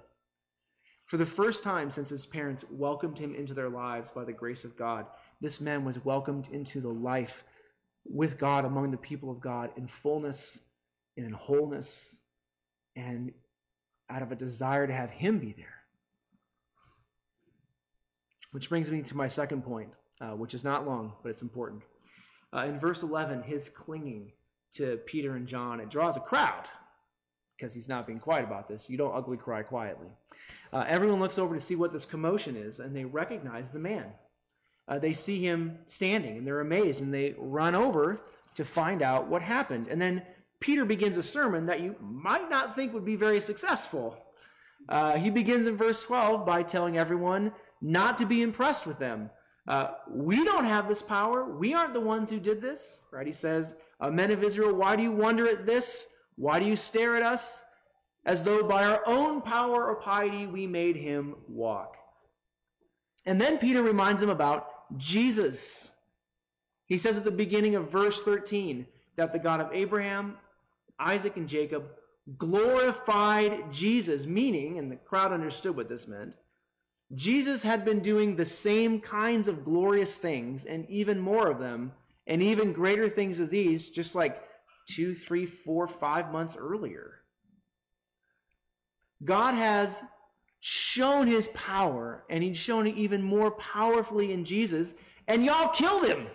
For 1.04 1.16
the 1.16 1.26
first 1.26 1.62
time 1.62 1.90
since 1.90 2.10
his 2.10 2.26
parents 2.26 2.64
welcomed 2.70 3.18
him 3.18 3.34
into 3.34 3.54
their 3.54 3.68
lives 3.68 4.10
by 4.10 4.24
the 4.24 4.32
grace 4.32 4.64
of 4.64 4.76
God, 4.76 5.06
this 5.40 5.60
man 5.60 5.84
was 5.84 6.04
welcomed 6.04 6.48
into 6.50 6.80
the 6.80 6.92
life 6.92 7.44
with 8.04 8.38
God 8.38 8.64
among 8.64 8.90
the 8.90 8.96
people 8.96 9.30
of 9.30 9.40
God 9.40 9.70
in 9.76 9.86
fullness 9.86 10.62
and 11.16 11.26
in 11.26 11.32
wholeness 11.32 12.20
and 12.94 13.32
out 14.08 14.22
of 14.22 14.32
a 14.32 14.36
desire 14.36 14.86
to 14.86 14.92
have 14.92 15.10
him 15.10 15.38
be 15.38 15.52
there. 15.52 15.74
Which 18.52 18.68
brings 18.68 18.90
me 18.90 19.02
to 19.02 19.16
my 19.16 19.28
second 19.28 19.62
point, 19.62 19.90
uh, 20.20 20.30
which 20.30 20.54
is 20.54 20.64
not 20.64 20.86
long, 20.86 21.12
but 21.22 21.30
it's 21.30 21.42
important. 21.42 21.82
Uh, 22.54 22.66
in 22.68 22.78
verse 22.78 23.02
11, 23.02 23.42
his 23.42 23.68
clinging 23.68 24.32
to 24.72 24.98
Peter 25.06 25.36
and 25.36 25.46
John, 25.46 25.80
it 25.80 25.90
draws 25.90 26.16
a 26.16 26.20
crowd 26.20 26.68
because 27.56 27.74
he's 27.74 27.88
not 27.88 28.06
being 28.06 28.20
quiet 28.20 28.44
about 28.44 28.68
this. 28.68 28.88
You 28.88 28.96
don't 28.96 29.14
ugly 29.14 29.36
cry 29.36 29.62
quietly. 29.62 30.08
Uh, 30.72 30.84
everyone 30.86 31.20
looks 31.20 31.38
over 31.38 31.54
to 31.54 31.60
see 31.60 31.74
what 31.74 31.92
this 31.92 32.06
commotion 32.06 32.56
is, 32.56 32.78
and 32.78 32.94
they 32.94 33.04
recognize 33.04 33.70
the 33.70 33.78
man. 33.78 34.06
Uh, 34.88 34.98
they 34.98 35.12
see 35.12 35.40
him 35.40 35.78
standing, 35.86 36.38
and 36.38 36.46
they're 36.46 36.60
amazed, 36.60 37.02
and 37.02 37.12
they 37.12 37.34
run 37.38 37.74
over 37.74 38.20
to 38.54 38.64
find 38.64 39.02
out 39.02 39.26
what 39.26 39.42
happened. 39.42 39.88
And 39.88 40.00
then 40.00 40.22
Peter 40.60 40.84
begins 40.84 41.16
a 41.16 41.22
sermon 41.22 41.66
that 41.66 41.80
you 41.80 41.96
might 42.00 42.48
not 42.48 42.76
think 42.76 42.94
would 42.94 43.04
be 43.04 43.16
very 43.16 43.40
successful. 43.40 44.16
Uh, 44.88 45.16
he 45.16 45.30
begins 45.30 45.66
in 45.66 45.76
verse 45.76 46.02
12 46.02 46.46
by 46.46 46.62
telling 46.62 46.96
everyone 46.96 47.52
not 47.82 48.16
to 48.18 48.26
be 48.26 48.42
impressed 48.42 48.86
with 48.86 48.98
them. 48.98 49.30
Uh, 49.68 49.88
we 50.08 50.44
don't 50.44 50.64
have 50.64 50.88
this 50.88 51.02
power. 51.02 51.44
We 51.44 51.74
aren't 51.74 51.92
the 51.92 52.00
ones 52.00 52.30
who 52.30 52.38
did 52.38 52.62
this, 52.62 53.02
right? 53.12 53.26
He 53.26 53.32
says, 53.32 53.74
uh, 54.00 54.10
Men 54.10 54.30
of 54.30 54.44
Israel, 54.44 54.74
why 54.74 54.94
do 54.94 55.02
you 55.02 55.12
wonder 55.12 55.48
at 55.48 55.66
this? 55.66 56.08
Why 56.36 56.60
do 56.60 56.66
you 56.66 56.76
stare 56.76 57.16
at 57.16 57.22
us 57.22 57.64
as 58.24 58.42
though 58.44 58.62
by 58.62 58.84
our 58.84 59.02
own 59.06 59.42
power 59.42 59.86
or 59.86 59.96
piety 59.96 60.46
we 60.46 60.66
made 60.66 60.96
him 60.96 61.34
walk? 61.48 61.96
And 63.24 63.40
then 63.40 63.58
Peter 63.58 63.82
reminds 63.82 64.20
them 64.20 64.30
about 64.30 64.68
Jesus. 64.96 65.90
He 66.86 66.98
says 66.98 67.16
at 67.16 67.24
the 67.24 67.30
beginning 67.30 67.74
of 67.74 67.90
verse 67.90 68.22
13 68.22 68.86
that 69.16 69.32
the 69.32 69.38
God 69.38 69.60
of 69.60 69.72
Abraham, 69.72 70.36
Isaac, 70.98 71.36
and 71.36 71.48
Jacob 71.48 71.84
glorified 72.38 73.72
Jesus, 73.72 74.26
meaning, 74.26 74.78
and 74.78 74.90
the 74.90 74.96
crowd 74.96 75.32
understood 75.32 75.76
what 75.76 75.88
this 75.88 76.08
meant, 76.08 76.34
Jesus 77.14 77.62
had 77.62 77.84
been 77.84 78.00
doing 78.00 78.34
the 78.34 78.44
same 78.44 79.00
kinds 79.00 79.46
of 79.46 79.64
glorious 79.64 80.16
things 80.16 80.64
and 80.64 80.88
even 80.90 81.20
more 81.20 81.48
of 81.48 81.60
them, 81.60 81.92
and 82.26 82.42
even 82.42 82.72
greater 82.72 83.08
things 83.08 83.38
of 83.38 83.50
these, 83.50 83.88
just 83.88 84.16
like 84.16 84.42
two, 84.88 85.14
three, 85.14 85.46
four, 85.46 85.86
five 85.86 86.32
months 86.32 86.56
earlier. 86.56 87.20
God 89.24 89.54
has 89.54 90.02
shown 90.60 91.26
his 91.26 91.48
power, 91.48 92.24
and 92.30 92.42
he'd 92.42 92.56
shown 92.56 92.86
it 92.86 92.96
even 92.96 93.22
more 93.22 93.50
powerfully 93.52 94.32
in 94.32 94.44
Jesus, 94.44 94.94
and 95.28 95.44
y'all 95.44 95.68
killed 95.68 96.06
him. 96.06 96.26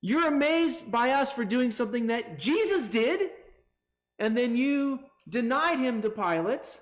You're 0.00 0.26
amazed 0.26 0.90
by 0.90 1.10
us 1.10 1.30
for 1.30 1.44
doing 1.44 1.70
something 1.70 2.08
that 2.08 2.38
Jesus 2.38 2.88
did, 2.88 3.30
and 4.18 4.36
then 4.36 4.56
you 4.56 5.00
denied 5.28 5.78
him 5.78 6.02
to 6.02 6.10
Pilate, 6.10 6.80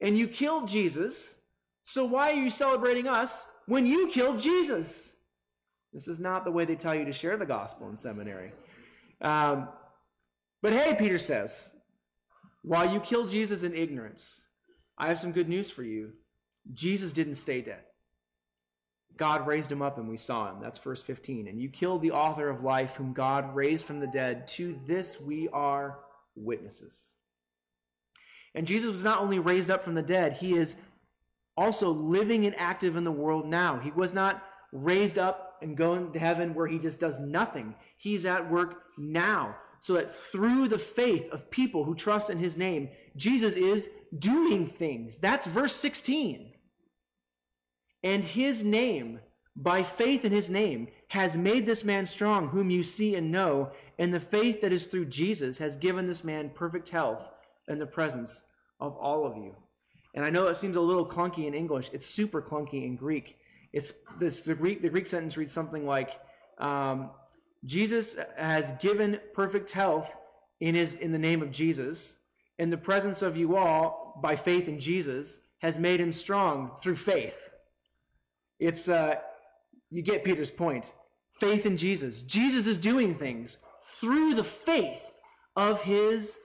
and 0.00 0.16
you 0.16 0.28
killed 0.28 0.68
Jesus. 0.68 1.40
So 1.82 2.04
why 2.04 2.30
are 2.30 2.40
you 2.40 2.50
celebrating 2.50 3.08
us 3.08 3.48
when 3.66 3.86
you 3.86 4.08
killed 4.08 4.40
Jesus? 4.40 5.16
This 5.92 6.06
is 6.06 6.20
not 6.20 6.44
the 6.44 6.50
way 6.52 6.64
they 6.64 6.76
tell 6.76 6.94
you 6.94 7.04
to 7.04 7.12
share 7.12 7.36
the 7.36 7.46
gospel 7.46 7.88
in 7.88 7.96
seminary. 7.96 8.52
Um, 9.20 9.68
but 10.62 10.72
hey, 10.72 10.94
Peter 10.96 11.18
says, 11.18 11.74
while 12.62 12.92
you 12.92 13.00
killed 13.00 13.30
Jesus 13.30 13.62
in 13.62 13.74
ignorance, 13.74 14.46
I 14.98 15.08
have 15.08 15.18
some 15.18 15.32
good 15.32 15.48
news 15.48 15.70
for 15.70 15.82
you. 15.82 16.12
Jesus 16.72 17.12
didn't 17.12 17.34
stay 17.36 17.62
dead. 17.62 17.82
God 19.16 19.46
raised 19.46 19.72
him 19.72 19.82
up 19.82 19.98
and 19.98 20.08
we 20.08 20.16
saw 20.16 20.50
him. 20.50 20.60
That's 20.62 20.78
verse 20.78 21.02
15. 21.02 21.48
And 21.48 21.60
you 21.60 21.68
killed 21.68 22.02
the 22.02 22.12
author 22.12 22.48
of 22.48 22.62
life, 22.62 22.96
whom 22.96 23.12
God 23.12 23.54
raised 23.54 23.84
from 23.84 24.00
the 24.00 24.06
dead. 24.06 24.46
To 24.48 24.78
this 24.86 25.20
we 25.20 25.48
are 25.48 25.98
witnesses. 26.36 27.16
And 28.54 28.66
Jesus 28.66 28.90
was 28.90 29.04
not 29.04 29.20
only 29.20 29.38
raised 29.38 29.70
up 29.70 29.84
from 29.84 29.94
the 29.94 30.02
dead, 30.02 30.34
he 30.34 30.56
is 30.56 30.76
also 31.56 31.90
living 31.90 32.46
and 32.46 32.58
active 32.58 32.96
in 32.96 33.04
the 33.04 33.12
world 33.12 33.46
now. 33.46 33.78
He 33.78 33.90
was 33.90 34.14
not 34.14 34.42
raised 34.72 35.18
up 35.18 35.58
and 35.62 35.76
going 35.76 36.12
to 36.12 36.18
heaven 36.18 36.54
where 36.54 36.66
he 36.66 36.78
just 36.78 37.00
does 37.00 37.18
nothing. 37.18 37.74
He's 37.96 38.24
at 38.24 38.50
work 38.50 38.82
now. 38.96 39.56
So 39.80 39.94
that 39.94 40.14
through 40.14 40.68
the 40.68 40.78
faith 40.78 41.30
of 41.32 41.50
people 41.50 41.84
who 41.84 41.94
trust 41.94 42.28
in 42.30 42.38
his 42.38 42.56
name, 42.56 42.90
Jesus 43.16 43.54
is 43.54 43.88
doing 44.18 44.66
things. 44.66 45.18
That's 45.18 45.46
verse 45.46 45.74
16. 45.74 46.52
And 48.02 48.22
his 48.22 48.62
name, 48.62 49.20
by 49.56 49.82
faith 49.82 50.24
in 50.24 50.32
his 50.32 50.50
name, 50.50 50.88
has 51.08 51.36
made 51.36 51.66
this 51.66 51.84
man 51.84 52.06
strong, 52.06 52.48
whom 52.48 52.70
you 52.70 52.82
see 52.82 53.14
and 53.14 53.32
know. 53.32 53.70
And 53.98 54.12
the 54.12 54.20
faith 54.20 54.60
that 54.60 54.72
is 54.72 54.86
through 54.86 55.06
Jesus 55.06 55.58
has 55.58 55.76
given 55.76 56.06
this 56.06 56.24
man 56.24 56.50
perfect 56.50 56.88
health 56.88 57.28
in 57.68 57.78
the 57.78 57.86
presence 57.86 58.42
of 58.80 58.96
all 58.96 59.26
of 59.26 59.36
you. 59.36 59.54
And 60.14 60.24
I 60.24 60.30
know 60.30 60.48
it 60.48 60.56
seems 60.56 60.76
a 60.76 60.80
little 60.80 61.06
clunky 61.06 61.46
in 61.46 61.54
English. 61.54 61.90
It's 61.92 62.06
super 62.06 62.42
clunky 62.42 62.84
in 62.84 62.96
Greek. 62.96 63.36
It's 63.72 63.92
this 64.18 64.40
the 64.40 64.54
Greek 64.54 64.82
the 64.82 64.88
Greek 64.88 65.06
sentence 65.06 65.36
reads 65.36 65.52
something 65.52 65.86
like 65.86 66.18
um, 66.58 67.10
Jesus 67.64 68.16
has 68.36 68.72
given 68.72 69.20
perfect 69.34 69.70
health 69.70 70.16
in 70.60 70.74
his 70.74 70.94
in 70.94 71.12
the 71.12 71.18
name 71.18 71.42
of 71.42 71.50
Jesus, 71.50 72.16
in 72.58 72.70
the 72.70 72.76
presence 72.76 73.22
of 73.22 73.36
you 73.36 73.56
all 73.56 74.18
by 74.22 74.36
faith 74.36 74.68
in 74.68 74.78
Jesus 74.78 75.40
has 75.58 75.78
made 75.78 76.00
him 76.00 76.12
strong 76.12 76.72
through 76.80 76.96
faith. 76.96 77.50
It's 78.58 78.88
uh, 78.88 79.16
you 79.90 80.02
get 80.02 80.24
Peter's 80.24 80.50
point. 80.50 80.92
Faith 81.32 81.66
in 81.66 81.76
Jesus. 81.76 82.22
Jesus 82.22 82.66
is 82.66 82.78
doing 82.78 83.14
things 83.14 83.58
through 83.82 84.34
the 84.34 84.44
faith 84.44 85.14
of 85.56 85.82
his 85.82 86.38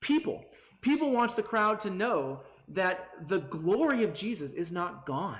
people. 0.00 0.44
People 0.80 1.12
wants 1.12 1.34
the 1.34 1.42
crowd 1.42 1.80
to 1.80 1.90
know 1.90 2.40
that 2.68 3.10
the 3.28 3.40
glory 3.40 4.04
of 4.04 4.14
Jesus 4.14 4.52
is 4.52 4.72
not 4.72 5.06
gone. 5.06 5.38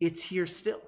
It's 0.00 0.22
here 0.22 0.46
still. 0.46 0.80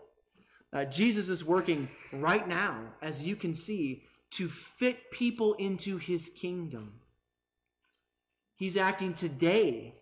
Uh, 0.72 0.84
Jesus 0.84 1.28
is 1.28 1.44
working 1.44 1.88
right 2.12 2.46
now, 2.46 2.78
as 3.00 3.24
you 3.24 3.36
can 3.36 3.54
see, 3.54 4.02
to 4.30 4.48
fit 4.48 5.10
people 5.10 5.54
into 5.54 5.96
his 5.96 6.28
kingdom. 6.28 6.92
He's 8.56 8.76
acting 8.76 9.14
today 9.14 9.94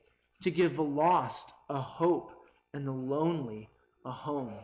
to 0.43 0.51
give 0.51 0.77
the 0.77 0.83
lost 0.83 1.53
a 1.69 1.81
hope 1.81 2.33
and 2.73 2.87
the 2.87 2.93
lonely 2.93 3.69
a 4.05 4.11
home. 4.11 4.55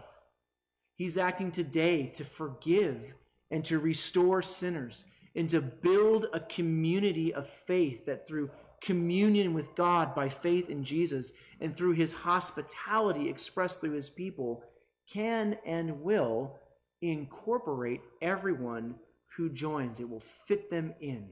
He's 0.95 1.19
acting 1.19 1.51
today 1.51 2.07
to 2.15 2.25
forgive 2.25 3.15
and 3.51 3.65
to 3.67 3.79
restore 3.79 4.43
sinners 4.43 5.05
and 5.35 5.49
to 5.51 5.61
build 5.61 6.27
a 6.33 6.41
community 6.41 7.33
of 7.33 7.49
faith 7.49 8.07
that 8.07 8.27
through 8.27 8.51
communion 8.81 9.55
with 9.55 9.75
God 9.77 10.15
by 10.15 10.29
faith 10.29 10.69
in 10.69 10.83
Jesus 10.83 11.33
and 11.61 11.77
through 11.77 11.93
his 11.93 12.13
hospitality 12.13 13.29
expressed 13.29 13.81
through 13.81 13.93
his 13.93 14.11
people 14.11 14.65
can 15.11 15.57
and 15.67 16.03
will 16.03 16.59
incorporate 17.01 18.01
everyone 18.21 18.95
who 19.37 19.49
joins. 19.49 20.01
It 20.01 20.09
will 20.09 20.21
fit 20.21 20.71
them 20.71 20.95
in 21.01 21.29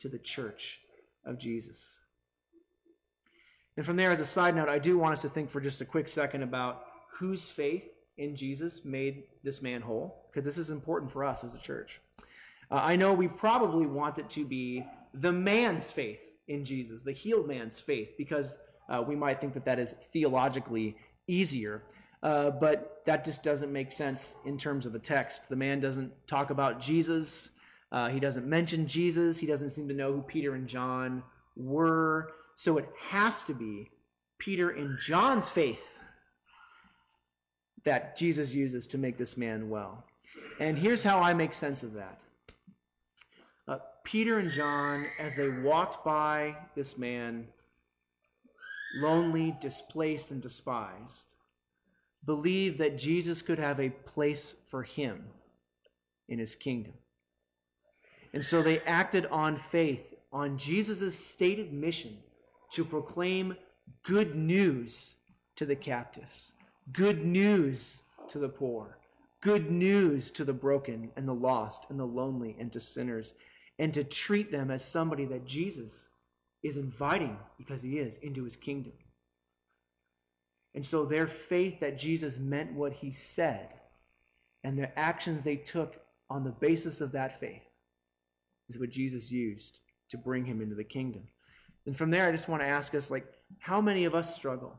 to 0.00 0.08
the 0.08 0.18
church 0.18 0.80
of 1.24 1.38
Jesus. 1.38 2.00
And 3.76 3.86
from 3.86 3.96
there, 3.96 4.10
as 4.10 4.20
a 4.20 4.24
side 4.24 4.56
note, 4.56 4.68
I 4.68 4.78
do 4.78 4.98
want 4.98 5.12
us 5.12 5.22
to 5.22 5.28
think 5.28 5.50
for 5.50 5.60
just 5.60 5.80
a 5.80 5.84
quick 5.84 6.08
second 6.08 6.42
about 6.42 6.86
whose 7.12 7.48
faith 7.48 7.84
in 8.16 8.34
Jesus 8.34 8.84
made 8.84 9.24
this 9.44 9.62
man 9.62 9.80
whole, 9.80 10.26
because 10.28 10.44
this 10.44 10.58
is 10.58 10.70
important 10.70 11.12
for 11.12 11.24
us 11.24 11.44
as 11.44 11.54
a 11.54 11.58
church. 11.58 12.00
Uh, 12.70 12.80
I 12.82 12.96
know 12.96 13.12
we 13.12 13.28
probably 13.28 13.86
want 13.86 14.18
it 14.18 14.28
to 14.30 14.44
be 14.44 14.84
the 15.14 15.32
man's 15.32 15.90
faith 15.90 16.18
in 16.48 16.64
Jesus, 16.64 17.02
the 17.02 17.12
healed 17.12 17.46
man's 17.46 17.78
faith, 17.78 18.10
because 18.18 18.58
uh, 18.88 19.02
we 19.06 19.14
might 19.14 19.40
think 19.40 19.54
that 19.54 19.64
that 19.64 19.78
is 19.78 19.92
theologically 20.12 20.96
easier. 21.26 21.84
Uh, 22.22 22.50
but 22.50 23.02
that 23.04 23.24
just 23.24 23.42
doesn't 23.42 23.72
make 23.72 23.92
sense 23.92 24.34
in 24.44 24.58
terms 24.58 24.86
of 24.86 24.92
the 24.92 24.98
text. 24.98 25.48
The 25.48 25.56
man 25.56 25.80
doesn't 25.80 26.12
talk 26.26 26.50
about 26.50 26.80
Jesus. 26.80 27.52
Uh, 27.92 28.08
he 28.08 28.20
doesn't 28.20 28.46
mention 28.46 28.86
Jesus. 28.86 29.38
He 29.38 29.46
doesn't 29.46 29.70
seem 29.70 29.88
to 29.88 29.94
know 29.94 30.12
who 30.12 30.22
Peter 30.22 30.54
and 30.54 30.66
John 30.66 31.22
were. 31.56 32.32
So 32.56 32.76
it 32.76 32.88
has 32.98 33.44
to 33.44 33.54
be 33.54 33.90
Peter 34.38 34.70
and 34.70 34.98
John's 34.98 35.48
faith 35.48 35.98
that 37.84 38.16
Jesus 38.16 38.52
uses 38.52 38.86
to 38.88 38.98
make 38.98 39.16
this 39.16 39.36
man 39.36 39.70
well. 39.70 40.04
And 40.60 40.76
here's 40.76 41.02
how 41.02 41.20
I 41.20 41.34
make 41.34 41.54
sense 41.54 41.82
of 41.82 41.94
that. 41.94 42.20
Uh, 43.66 43.78
Peter 44.02 44.38
and 44.38 44.50
John, 44.50 45.06
as 45.20 45.36
they 45.36 45.48
walked 45.48 46.04
by 46.04 46.56
this 46.74 46.98
man, 46.98 47.46
lonely, 48.96 49.54
displaced, 49.60 50.30
and 50.30 50.42
despised, 50.42 51.36
believed 52.24 52.78
that 52.78 52.98
Jesus 52.98 53.42
could 53.42 53.58
have 53.58 53.80
a 53.80 53.90
place 53.90 54.56
for 54.68 54.82
him 54.82 55.24
in 56.28 56.38
his 56.38 56.54
kingdom. 56.54 56.94
And 58.32 58.44
so 58.44 58.62
they 58.62 58.80
acted 58.80 59.26
on 59.26 59.56
faith, 59.56 60.14
on 60.32 60.58
Jesus' 60.58 61.18
stated 61.18 61.72
mission 61.72 62.18
to 62.72 62.84
proclaim 62.84 63.56
good 64.02 64.36
news 64.36 65.16
to 65.56 65.64
the 65.64 65.76
captives, 65.76 66.54
good 66.92 67.24
news 67.24 68.02
to 68.28 68.38
the 68.38 68.48
poor, 68.48 68.98
good 69.40 69.70
news 69.70 70.30
to 70.32 70.44
the 70.44 70.52
broken 70.52 71.10
and 71.16 71.26
the 71.26 71.32
lost 71.32 71.86
and 71.88 71.98
the 71.98 72.04
lonely 72.04 72.56
and 72.60 72.70
to 72.72 72.80
sinners, 72.80 73.34
and 73.78 73.94
to 73.94 74.04
treat 74.04 74.50
them 74.50 74.70
as 74.70 74.84
somebody 74.84 75.24
that 75.24 75.46
Jesus 75.46 76.10
is 76.62 76.76
inviting, 76.76 77.38
because 77.56 77.80
he 77.80 77.98
is, 77.98 78.18
into 78.18 78.44
his 78.44 78.56
kingdom. 78.56 78.92
And 80.74 80.84
so 80.84 81.04
their 81.04 81.26
faith 81.26 81.80
that 81.80 81.98
Jesus 81.98 82.38
meant 82.38 82.72
what 82.72 82.92
he 82.92 83.10
said 83.10 83.68
and 84.64 84.78
their 84.78 84.92
actions 84.96 85.42
they 85.42 85.56
took 85.56 86.00
on 86.30 86.44
the 86.44 86.50
basis 86.50 87.00
of 87.00 87.12
that 87.12 87.40
faith 87.40 87.62
is 88.68 88.78
what 88.78 88.90
Jesus 88.90 89.32
used 89.32 89.80
to 90.10 90.18
bring 90.18 90.44
him 90.44 90.60
into 90.60 90.74
the 90.74 90.84
kingdom. 90.84 91.22
And 91.86 91.96
from 91.96 92.10
there, 92.10 92.28
I 92.28 92.32
just 92.32 92.48
want 92.48 92.62
to 92.62 92.68
ask 92.68 92.94
us, 92.94 93.10
like, 93.10 93.26
how 93.58 93.80
many 93.80 94.04
of 94.04 94.14
us 94.14 94.34
struggle 94.34 94.78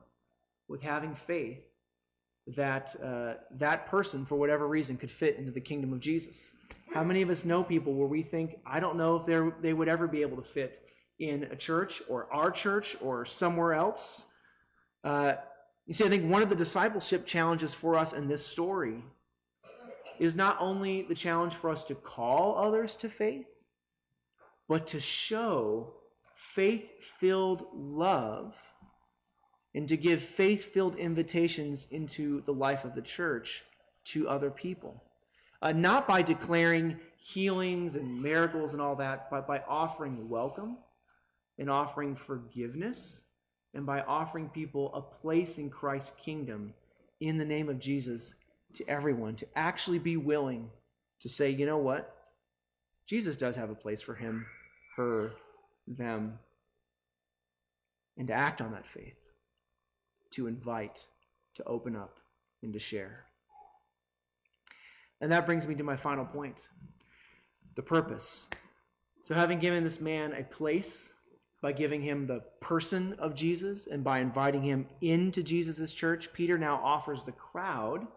with 0.67 0.81
having 0.81 1.15
faith 1.15 1.59
that 2.55 2.95
uh, 3.03 3.33
that 3.51 3.87
person, 3.87 4.25
for 4.25 4.35
whatever 4.35 4.67
reason, 4.67 4.97
could 4.97 5.11
fit 5.11 5.37
into 5.37 5.51
the 5.51 5.61
kingdom 5.61 5.91
of 5.91 5.99
Jesus? 5.99 6.55
How 6.93 7.03
many 7.03 7.21
of 7.21 7.29
us 7.29 7.45
know 7.45 7.63
people 7.63 7.93
where 7.93 8.07
we 8.07 8.21
think, 8.21 8.59
I 8.65 8.79
don't 8.79 8.97
know 8.97 9.15
if 9.15 9.61
they 9.61 9.73
would 9.73 9.87
ever 9.87 10.07
be 10.07 10.21
able 10.21 10.37
to 10.37 10.43
fit 10.43 10.79
in 11.19 11.43
a 11.45 11.55
church 11.55 12.01
or 12.07 12.31
our 12.31 12.51
church 12.51 12.95
or 13.01 13.25
somewhere 13.25 13.73
else? 13.73 14.25
Uh, 15.03 15.33
you 15.89 15.95
see, 15.95 16.05
I 16.05 16.09
think 16.09 16.31
one 16.31 16.43
of 16.43 16.49
the 16.49 16.55
discipleship 16.55 17.25
challenges 17.25 17.73
for 17.73 17.95
us 17.95 18.13
in 18.13 18.27
this 18.27 18.45
story 18.45 19.03
is 20.19 20.35
not 20.35 20.55
only 20.59 21.01
the 21.01 21.15
challenge 21.15 21.55
for 21.55 21.71
us 21.71 21.83
to 21.85 21.95
call 21.95 22.55
others 22.59 22.95
to 22.97 23.09
faith, 23.09 23.47
but 24.67 24.85
to 24.85 24.99
show 24.99 25.91
faith 26.35 26.91
filled 27.01 27.65
love 27.73 28.55
and 29.73 29.87
to 29.87 29.97
give 29.97 30.21
faith 30.21 30.63
filled 30.65 30.95
invitations 30.95 31.87
into 31.89 32.43
the 32.45 32.53
life 32.53 32.85
of 32.85 32.93
the 32.93 33.01
church 33.01 33.63
to 34.03 34.29
other 34.29 34.51
people. 34.51 35.03
Uh, 35.59 35.71
not 35.71 36.07
by 36.07 36.21
declaring 36.21 36.99
healings 37.17 37.95
and 37.95 38.21
miracles 38.21 38.73
and 38.73 38.81
all 38.81 38.95
that, 38.95 39.27
but 39.31 39.47
by 39.47 39.63
offering 39.67 40.29
welcome 40.29 40.77
and 41.57 41.67
offering 41.67 42.15
forgiveness 42.15 43.25
and 43.73 43.85
by 43.85 44.01
offering 44.01 44.49
people 44.49 44.93
a 44.93 45.01
place 45.01 45.57
in 45.57 45.69
Christ's 45.69 46.11
kingdom 46.11 46.73
in 47.19 47.37
the 47.37 47.45
name 47.45 47.69
of 47.69 47.79
Jesus 47.79 48.35
to 48.73 48.87
everyone, 48.89 49.35
to 49.35 49.47
actually 49.55 49.99
be 49.99 50.17
willing 50.17 50.69
to 51.21 51.29
say, 51.29 51.49
you 51.49 51.65
know 51.65 51.77
what? 51.77 52.15
Jesus 53.07 53.35
does 53.35 53.55
have 53.55 53.69
a 53.69 53.75
place 53.75 54.01
for 54.01 54.15
him, 54.15 54.45
her, 54.95 55.33
them, 55.87 56.39
and 58.17 58.27
to 58.27 58.33
act 58.33 58.61
on 58.61 58.71
that 58.71 58.85
faith, 58.85 59.17
to 60.31 60.47
invite, 60.47 61.07
to 61.55 61.63
open 61.65 61.95
up, 61.95 62.19
and 62.61 62.73
to 62.73 62.79
share. 62.79 63.25
And 65.21 65.31
that 65.31 65.45
brings 65.45 65.67
me 65.67 65.75
to 65.75 65.83
my 65.83 65.95
final 65.95 66.25
point 66.25 66.67
the 67.75 67.81
purpose 67.81 68.47
So, 69.23 69.35
having 69.35 69.59
given 69.59 69.83
this 69.83 70.01
man 70.01 70.33
a 70.33 70.43
place 70.43 71.13
by 71.61 71.71
giving 71.71 72.01
him 72.01 72.25
the 72.25 72.41
person 72.61 73.13
of 73.19 73.35
Jesus 73.35 73.87
and 73.87 74.03
by 74.03 74.19
inviting 74.19 74.61
him 74.61 74.87
into 75.01 75.43
Jesus' 75.43 75.93
church, 75.93 76.31
Peter 76.31 76.57
now 76.57 76.79
offers 76.83 77.23
the 77.23 77.31
crowd 77.31 78.07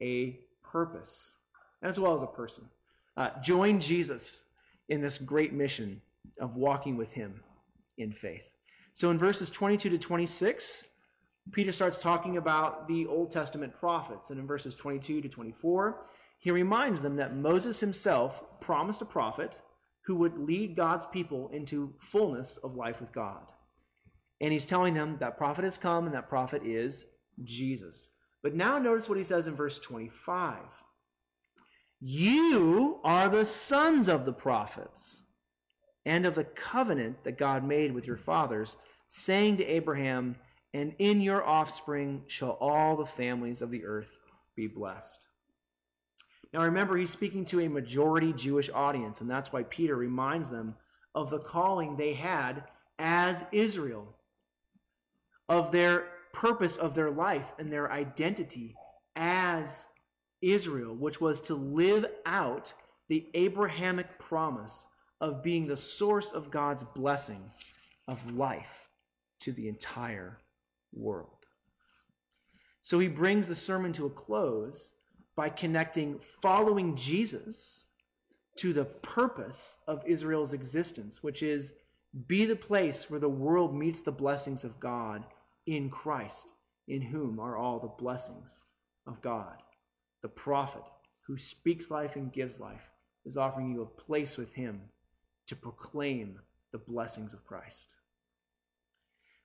a 0.00 0.38
purpose 0.62 1.36
as 1.82 1.98
well 1.98 2.14
as 2.14 2.22
a 2.22 2.26
person. 2.26 2.64
Uh, 3.16 3.30
join 3.42 3.80
Jesus 3.80 4.44
in 4.88 5.00
this 5.00 5.18
great 5.18 5.52
mission 5.52 6.00
of 6.40 6.56
walking 6.56 6.96
with 6.96 7.12
him 7.12 7.42
in 7.98 8.12
faith. 8.12 8.48
So 8.94 9.10
in 9.10 9.18
verses 9.18 9.50
22 9.50 9.90
to 9.90 9.98
26, 9.98 10.86
Peter 11.50 11.72
starts 11.72 11.98
talking 11.98 12.36
about 12.36 12.86
the 12.86 13.06
Old 13.06 13.30
Testament 13.30 13.74
prophets. 13.78 14.30
And 14.30 14.38
in 14.38 14.46
verses 14.46 14.76
22 14.76 15.22
to 15.22 15.28
24, 15.28 16.04
he 16.38 16.50
reminds 16.50 17.02
them 17.02 17.16
that 17.16 17.36
Moses 17.36 17.80
himself 17.80 18.60
promised 18.60 19.02
a 19.02 19.06
prophet 19.06 19.60
who 20.04 20.16
would 20.16 20.38
lead 20.38 20.76
God's 20.76 21.06
people 21.06 21.48
into 21.52 21.94
fullness 21.98 22.56
of 22.56 22.76
life 22.76 23.00
with 23.00 23.12
God. 23.12 23.52
And 24.40 24.52
he's 24.52 24.66
telling 24.66 24.94
them 24.94 25.16
that 25.20 25.38
prophet 25.38 25.64
has 25.64 25.78
come 25.78 26.06
and 26.06 26.14
that 26.14 26.28
prophet 26.28 26.62
is 26.64 27.06
Jesus. 27.44 28.10
But 28.42 28.54
now 28.54 28.78
notice 28.78 29.08
what 29.08 29.18
he 29.18 29.24
says 29.24 29.46
in 29.46 29.54
verse 29.54 29.78
25 29.78 30.56
You 32.00 32.98
are 33.04 33.28
the 33.28 33.44
sons 33.44 34.08
of 34.08 34.26
the 34.26 34.32
prophets 34.32 35.22
and 36.04 36.26
of 36.26 36.34
the 36.34 36.44
covenant 36.44 37.22
that 37.22 37.38
God 37.38 37.62
made 37.64 37.92
with 37.92 38.06
your 38.06 38.16
fathers, 38.16 38.76
saying 39.08 39.58
to 39.58 39.66
Abraham, 39.66 40.34
And 40.74 40.94
in 40.98 41.20
your 41.20 41.46
offspring 41.46 42.24
shall 42.26 42.58
all 42.60 42.96
the 42.96 43.06
families 43.06 43.62
of 43.62 43.70
the 43.70 43.84
earth 43.84 44.10
be 44.56 44.66
blessed. 44.66 45.28
Now 46.52 46.62
remember, 46.62 46.96
he's 46.96 47.10
speaking 47.10 47.44
to 47.46 47.60
a 47.60 47.68
majority 47.68 48.32
Jewish 48.32 48.68
audience, 48.74 49.20
and 49.20 49.30
that's 49.30 49.52
why 49.52 49.62
Peter 49.64 49.96
reminds 49.96 50.50
them 50.50 50.76
of 51.14 51.30
the 51.30 51.38
calling 51.38 51.96
they 51.96 52.12
had 52.12 52.64
as 52.98 53.44
Israel, 53.52 54.14
of 55.48 55.72
their 55.72 56.08
purpose 56.32 56.76
of 56.76 56.94
their 56.94 57.10
life 57.10 57.52
and 57.58 57.72
their 57.72 57.90
identity 57.90 58.74
as 59.16 59.86
Israel, 60.40 60.94
which 60.94 61.20
was 61.20 61.40
to 61.42 61.54
live 61.54 62.06
out 62.26 62.72
the 63.08 63.26
Abrahamic 63.34 64.18
promise 64.18 64.86
of 65.20 65.42
being 65.42 65.66
the 65.66 65.76
source 65.76 66.32
of 66.32 66.50
God's 66.50 66.82
blessing 66.82 67.42
of 68.08 68.34
life 68.34 68.88
to 69.40 69.52
the 69.52 69.68
entire 69.68 70.38
world. 70.92 71.46
So 72.82 72.98
he 72.98 73.08
brings 73.08 73.48
the 73.48 73.54
sermon 73.54 73.92
to 73.94 74.06
a 74.06 74.10
close 74.10 74.94
by 75.36 75.48
connecting 75.48 76.18
following 76.18 76.96
Jesus 76.96 77.86
to 78.56 78.72
the 78.72 78.84
purpose 78.84 79.78
of 79.86 80.02
Israel's 80.06 80.52
existence, 80.52 81.22
which 81.22 81.42
is 81.42 81.74
be 82.26 82.44
the 82.44 82.56
place 82.56 83.10
where 83.10 83.20
the 83.20 83.28
world 83.28 83.74
meets 83.74 84.02
the 84.02 84.12
blessings 84.12 84.64
of 84.64 84.78
God 84.78 85.24
in 85.66 85.88
Christ, 85.88 86.52
in 86.88 87.00
whom 87.00 87.40
are 87.40 87.56
all 87.56 87.78
the 87.78 88.02
blessings 88.02 88.64
of 89.06 89.22
God. 89.22 89.62
The 90.20 90.28
prophet 90.28 90.82
who 91.26 91.38
speaks 91.38 91.90
life 91.90 92.16
and 92.16 92.32
gives 92.32 92.60
life 92.60 92.90
is 93.24 93.36
offering 93.36 93.72
you 93.72 93.82
a 93.82 93.86
place 93.86 94.36
with 94.36 94.52
him 94.52 94.80
to 95.46 95.56
proclaim 95.56 96.38
the 96.72 96.78
blessings 96.78 97.32
of 97.32 97.44
Christ. 97.46 97.96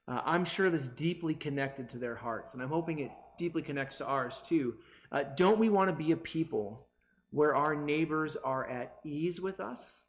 Uh, 0.08 0.22
I'm 0.26 0.46
sure 0.46 0.70
this 0.70 0.88
deeply 0.88 1.34
connected 1.34 1.90
to 1.90 1.98
their 1.98 2.16
hearts, 2.16 2.54
and 2.54 2.64
I'm 2.64 2.70
hoping 2.70 3.00
it 3.00 3.12
deeply 3.38 3.62
connects 3.62 3.98
to 4.00 4.06
ours 4.06 4.42
too. 4.42 4.76
Uh, 5.12 5.24
don't 5.36 5.60
we 5.60 5.70
want 5.70 5.90
to 5.90 5.96
be 5.96 6.12
a 6.12 6.18
people 6.18 6.88
where 7.32 7.56
our 7.56 7.76
neighbors 7.76 8.36
are 8.38 8.68
at 8.70 8.98
ease 9.04 9.40
with 9.40 9.60
us, 9.60 10.06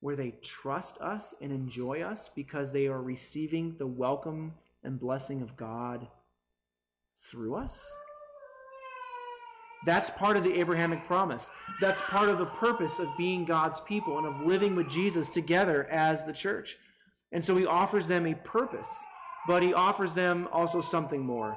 where 0.00 0.16
they 0.16 0.34
trust 0.42 0.98
us 1.00 1.34
and 1.40 1.52
enjoy 1.52 2.00
us 2.00 2.30
because 2.34 2.72
they 2.72 2.86
are 2.86 3.02
receiving 3.02 3.74
the 3.78 3.86
welcome 3.86 4.52
and 4.84 4.98
blessing 4.98 5.42
of 5.42 5.56
God 5.56 6.06
through 7.16 7.56
us? 7.56 7.90
That's 9.86 10.10
part 10.10 10.36
of 10.36 10.44
the 10.44 10.58
Abrahamic 10.58 11.04
promise. 11.06 11.52
That's 11.80 12.00
part 12.02 12.28
of 12.28 12.38
the 12.38 12.46
purpose 12.46 12.98
of 12.98 13.08
being 13.16 13.44
God's 13.44 13.80
people 13.80 14.18
and 14.18 14.26
of 14.26 14.46
living 14.46 14.74
with 14.74 14.90
Jesus 14.90 15.28
together 15.28 15.86
as 15.90 16.24
the 16.24 16.32
church. 16.32 16.76
And 17.30 17.44
so 17.44 17.56
he 17.56 17.66
offers 17.66 18.08
them 18.08 18.26
a 18.26 18.34
purpose, 18.34 19.04
but 19.46 19.62
he 19.62 19.74
offers 19.74 20.14
them 20.14 20.48
also 20.52 20.80
something 20.80 21.20
more. 21.20 21.56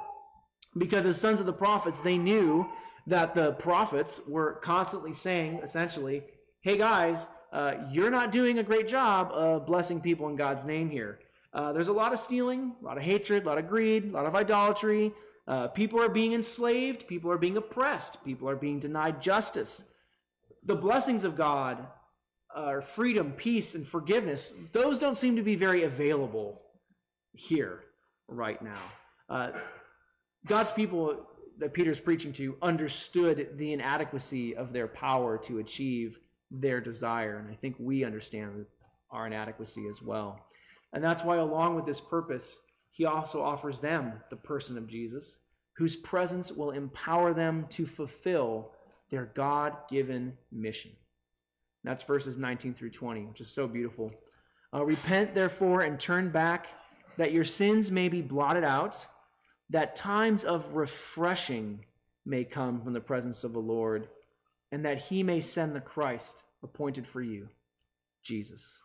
Because 0.78 1.06
as 1.06 1.20
sons 1.20 1.40
of 1.40 1.46
the 1.46 1.54
prophets, 1.54 2.02
they 2.02 2.18
knew 2.18 2.70
that 3.08 3.34
the 3.34 3.54
prophets 3.54 4.22
were 4.28 4.54
constantly 4.62 5.14
saying, 5.14 5.60
essentially, 5.64 6.24
hey 6.62 6.78
guys, 6.78 7.28
uh, 7.52 7.74
you're 7.90 8.12
not 8.12 8.32
doing 8.32 8.60
a 8.60 8.64
great 8.64 8.88
job 8.88 9.32
of 9.32 9.66
blessing 9.66 10.00
people 10.00 10.30
in 10.30 10.36
God's 10.36 10.66
name 10.66 10.90
here. 10.90 11.20
Uh, 11.54 11.74
there's 11.74 11.90
a 11.90 11.94
lot 11.94 12.14
of 12.14 12.20
stealing, 12.20 12.74
a 12.82 12.86
lot 12.86 12.98
of 12.98 13.04
hatred, 13.04 13.44
a 13.44 13.48
lot 13.48 13.58
of 13.58 13.68
greed, 13.68 14.06
a 14.06 14.12
lot 14.12 14.26
of 14.26 14.36
idolatry. 14.36 15.12
Uh, 15.48 15.68
people 15.68 16.02
are 16.02 16.10
being 16.10 16.34
enslaved, 16.34 17.08
people 17.08 17.30
are 17.32 17.38
being 17.38 17.58
oppressed, 17.58 18.24
people 18.24 18.48
are 18.48 18.56
being 18.56 18.80
denied 18.80 19.22
justice. 19.22 19.84
The 20.64 20.76
blessings 20.76 21.24
of 21.24 21.36
God 21.36 21.86
are 22.56 22.82
freedom, 22.82 23.34
peace, 23.34 23.76
and 23.76 23.86
forgiveness. 23.86 24.54
Those 24.72 24.98
don't 24.98 25.18
seem 25.18 25.36
to 25.36 25.42
be 25.42 25.56
very 25.56 25.84
available 25.84 26.62
here 27.34 27.84
right 28.28 28.62
now. 28.62 28.82
Uh, 29.30 29.52
God's 30.46 30.72
people 30.72 31.28
that 31.62 31.74
Peter's 31.74 32.00
preaching 32.00 32.34
to 32.34 32.58
understood 32.64 33.50
the 33.56 33.72
inadequacy 33.72 34.56
of 34.56 34.74
their 34.74 34.88
power 34.88 35.38
to 35.38 35.60
achieve 35.60 36.20
their 36.50 36.82
desire. 36.82 37.38
And 37.38 37.52
I 37.52 37.54
think 37.54 37.76
we 37.78 38.04
understand 38.04 38.66
our 39.12 39.28
inadequacy 39.28 39.88
as 39.88 40.02
well. 40.02 40.44
And 40.92 41.04
that's 41.04 41.24
why, 41.24 41.38
along 41.38 41.76
with 41.76 41.86
this 41.86 42.02
purpose, 42.02 42.62
he 42.90 43.06
also 43.06 43.44
offers 43.44 43.80
them 43.80 44.14
the 44.32 44.36
person 44.36 44.76
of 44.76 44.88
Jesus, 44.88 45.42
whose 45.74 45.96
presence 45.96 46.52
will 46.52 46.72
empower 46.72 47.32
them 47.32 47.68
to 47.70 47.86
fulfill 47.86 48.72
their 49.12 49.26
God 49.36 49.78
given 49.88 50.36
mission. 50.52 50.92
And 51.84 51.92
that's 51.92 52.04
verses 52.04 52.38
19 52.38 52.74
through 52.74 52.90
20, 52.90 53.26
which 53.26 53.40
is 53.40 53.52
so 53.52 53.68
beautiful. 53.68 54.12
Uh, 54.74 54.84
Repent, 54.84 55.36
therefore, 55.36 55.82
and 55.82 56.00
turn 56.00 56.32
back, 56.32 56.70
that 57.18 57.34
your 57.34 57.44
sins 57.44 57.92
may 57.92 58.10
be 58.10 58.24
blotted 58.24 58.64
out 58.64 59.06
that 59.72 59.96
times 59.96 60.44
of 60.44 60.74
refreshing 60.74 61.86
may 62.26 62.44
come 62.44 62.82
from 62.82 62.94
the 62.94 63.02
presence 63.02 63.44
of 63.44 63.54
the 63.54 63.60
Lord, 63.60 64.08
and 64.72 64.86
that 64.86 65.00
he 65.00 65.24
may 65.24 65.40
send 65.40 65.76
the 65.76 65.82
Christ 65.82 66.44
appointed 66.64 67.08
for 67.08 67.22
you, 67.22 67.50
Jesus. 68.24 68.82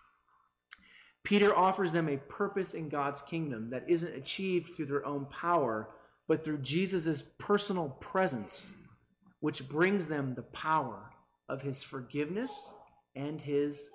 Peter 1.23 1.57
offers 1.57 1.93
them 1.93 2.09
a 2.09 2.17
purpose 2.17 2.75
in 2.75 2.89
God's 2.89 3.21
kingdom 3.21 3.71
that 3.71 3.85
isn't 3.89 4.15
achieved 4.15 4.73
through 4.73 4.87
their 4.87 5.05
own 5.05 5.27
power, 5.27 5.89
but 6.29 6.45
through 6.45 6.59
Jesus' 6.59 7.23
personal 7.39 7.89
presence, 8.01 8.73
which 9.41 9.69
brings 9.69 10.07
them 10.07 10.35
the 10.35 10.43
power 10.43 11.11
of 11.49 11.63
his 11.63 11.83
forgiveness 11.83 12.75
and 13.17 13.41
his 13.41 13.91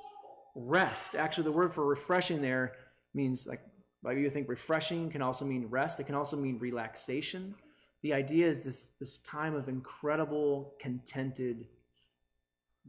rest. 0.56 1.16
Actually, 1.16 1.46
the 1.46 1.52
word 1.54 1.74
for 1.74 1.86
refreshing 1.86 2.42
there 2.42 2.74
means 3.14 3.48
like 3.48 3.62
Maybe 4.04 4.22
you 4.22 4.30
think 4.30 4.50
refreshing 4.50 5.10
can 5.10 5.22
also 5.22 5.46
mean 5.46 5.68
rest. 5.70 6.00
It 6.00 6.06
can 6.06 6.16
also 6.16 6.36
mean 6.36 6.58
relaxation. 6.58 7.54
The 8.02 8.14
idea 8.14 8.48
is 8.48 8.64
this, 8.64 8.92
this 9.00 9.20
time 9.20 9.56
of 9.56 9.70
incredible, 9.70 10.74
contented 10.80 11.68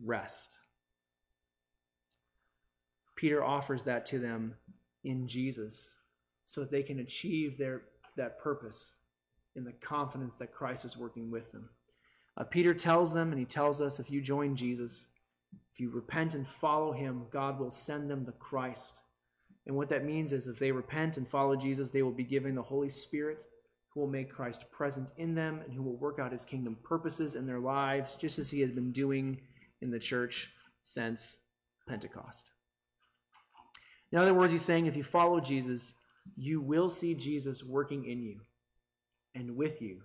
rest. 0.02 0.60
Peter 3.14 3.44
offers 3.44 3.84
that 3.84 4.06
to 4.06 4.18
them 4.18 4.54
in 5.04 5.28
Jesus 5.28 5.96
so 6.44 6.62
that 6.62 6.70
they 6.70 6.82
can 6.82 7.00
achieve 7.00 7.58
their, 7.58 7.82
that 8.16 8.40
purpose 8.40 8.96
in 9.54 9.64
the 9.64 9.72
confidence 9.72 10.38
that 10.38 10.52
Christ 10.52 10.84
is 10.84 10.96
working 10.96 11.30
with 11.30 11.52
them. 11.52 11.68
Uh, 12.38 12.44
Peter 12.44 12.72
tells 12.72 13.12
them, 13.12 13.30
and 13.30 13.38
he 13.38 13.44
tells 13.44 13.82
us 13.82 14.00
if 14.00 14.10
you 14.10 14.22
join 14.22 14.56
Jesus, 14.56 15.10
if 15.72 15.78
you 15.78 15.90
repent 15.90 16.34
and 16.34 16.48
follow 16.48 16.90
him, 16.90 17.26
God 17.30 17.58
will 17.58 17.70
send 17.70 18.10
them 18.10 18.24
the 18.24 18.32
Christ 18.32 19.02
and 19.66 19.76
what 19.76 19.88
that 19.90 20.04
means 20.04 20.32
is 20.32 20.48
if 20.48 20.58
they 20.58 20.72
repent 20.72 21.16
and 21.16 21.28
follow 21.28 21.54
Jesus, 21.54 21.90
they 21.90 22.02
will 22.02 22.10
be 22.10 22.24
given 22.24 22.54
the 22.54 22.62
Holy 22.62 22.88
Spirit 22.88 23.46
who 23.90 24.00
will 24.00 24.08
make 24.08 24.32
Christ 24.32 24.70
present 24.70 25.12
in 25.18 25.34
them 25.34 25.60
and 25.64 25.72
who 25.72 25.82
will 25.82 25.96
work 25.96 26.18
out 26.18 26.32
his 26.32 26.44
kingdom 26.44 26.76
purposes 26.82 27.34
in 27.34 27.46
their 27.46 27.60
lives, 27.60 28.16
just 28.16 28.38
as 28.38 28.50
he 28.50 28.60
has 28.60 28.70
been 28.70 28.90
doing 28.90 29.40
in 29.82 29.90
the 29.90 29.98
church 29.98 30.50
since 30.82 31.40
Pentecost. 31.86 32.50
In 34.10 34.18
other 34.18 34.34
words, 34.34 34.52
he's 34.52 34.62
saying 34.62 34.86
if 34.86 34.96
you 34.96 35.04
follow 35.04 35.40
Jesus, 35.40 35.94
you 36.36 36.60
will 36.60 36.88
see 36.88 37.14
Jesus 37.14 37.62
working 37.62 38.06
in 38.06 38.22
you 38.22 38.40
and 39.34 39.56
with 39.56 39.80
you. 39.80 40.02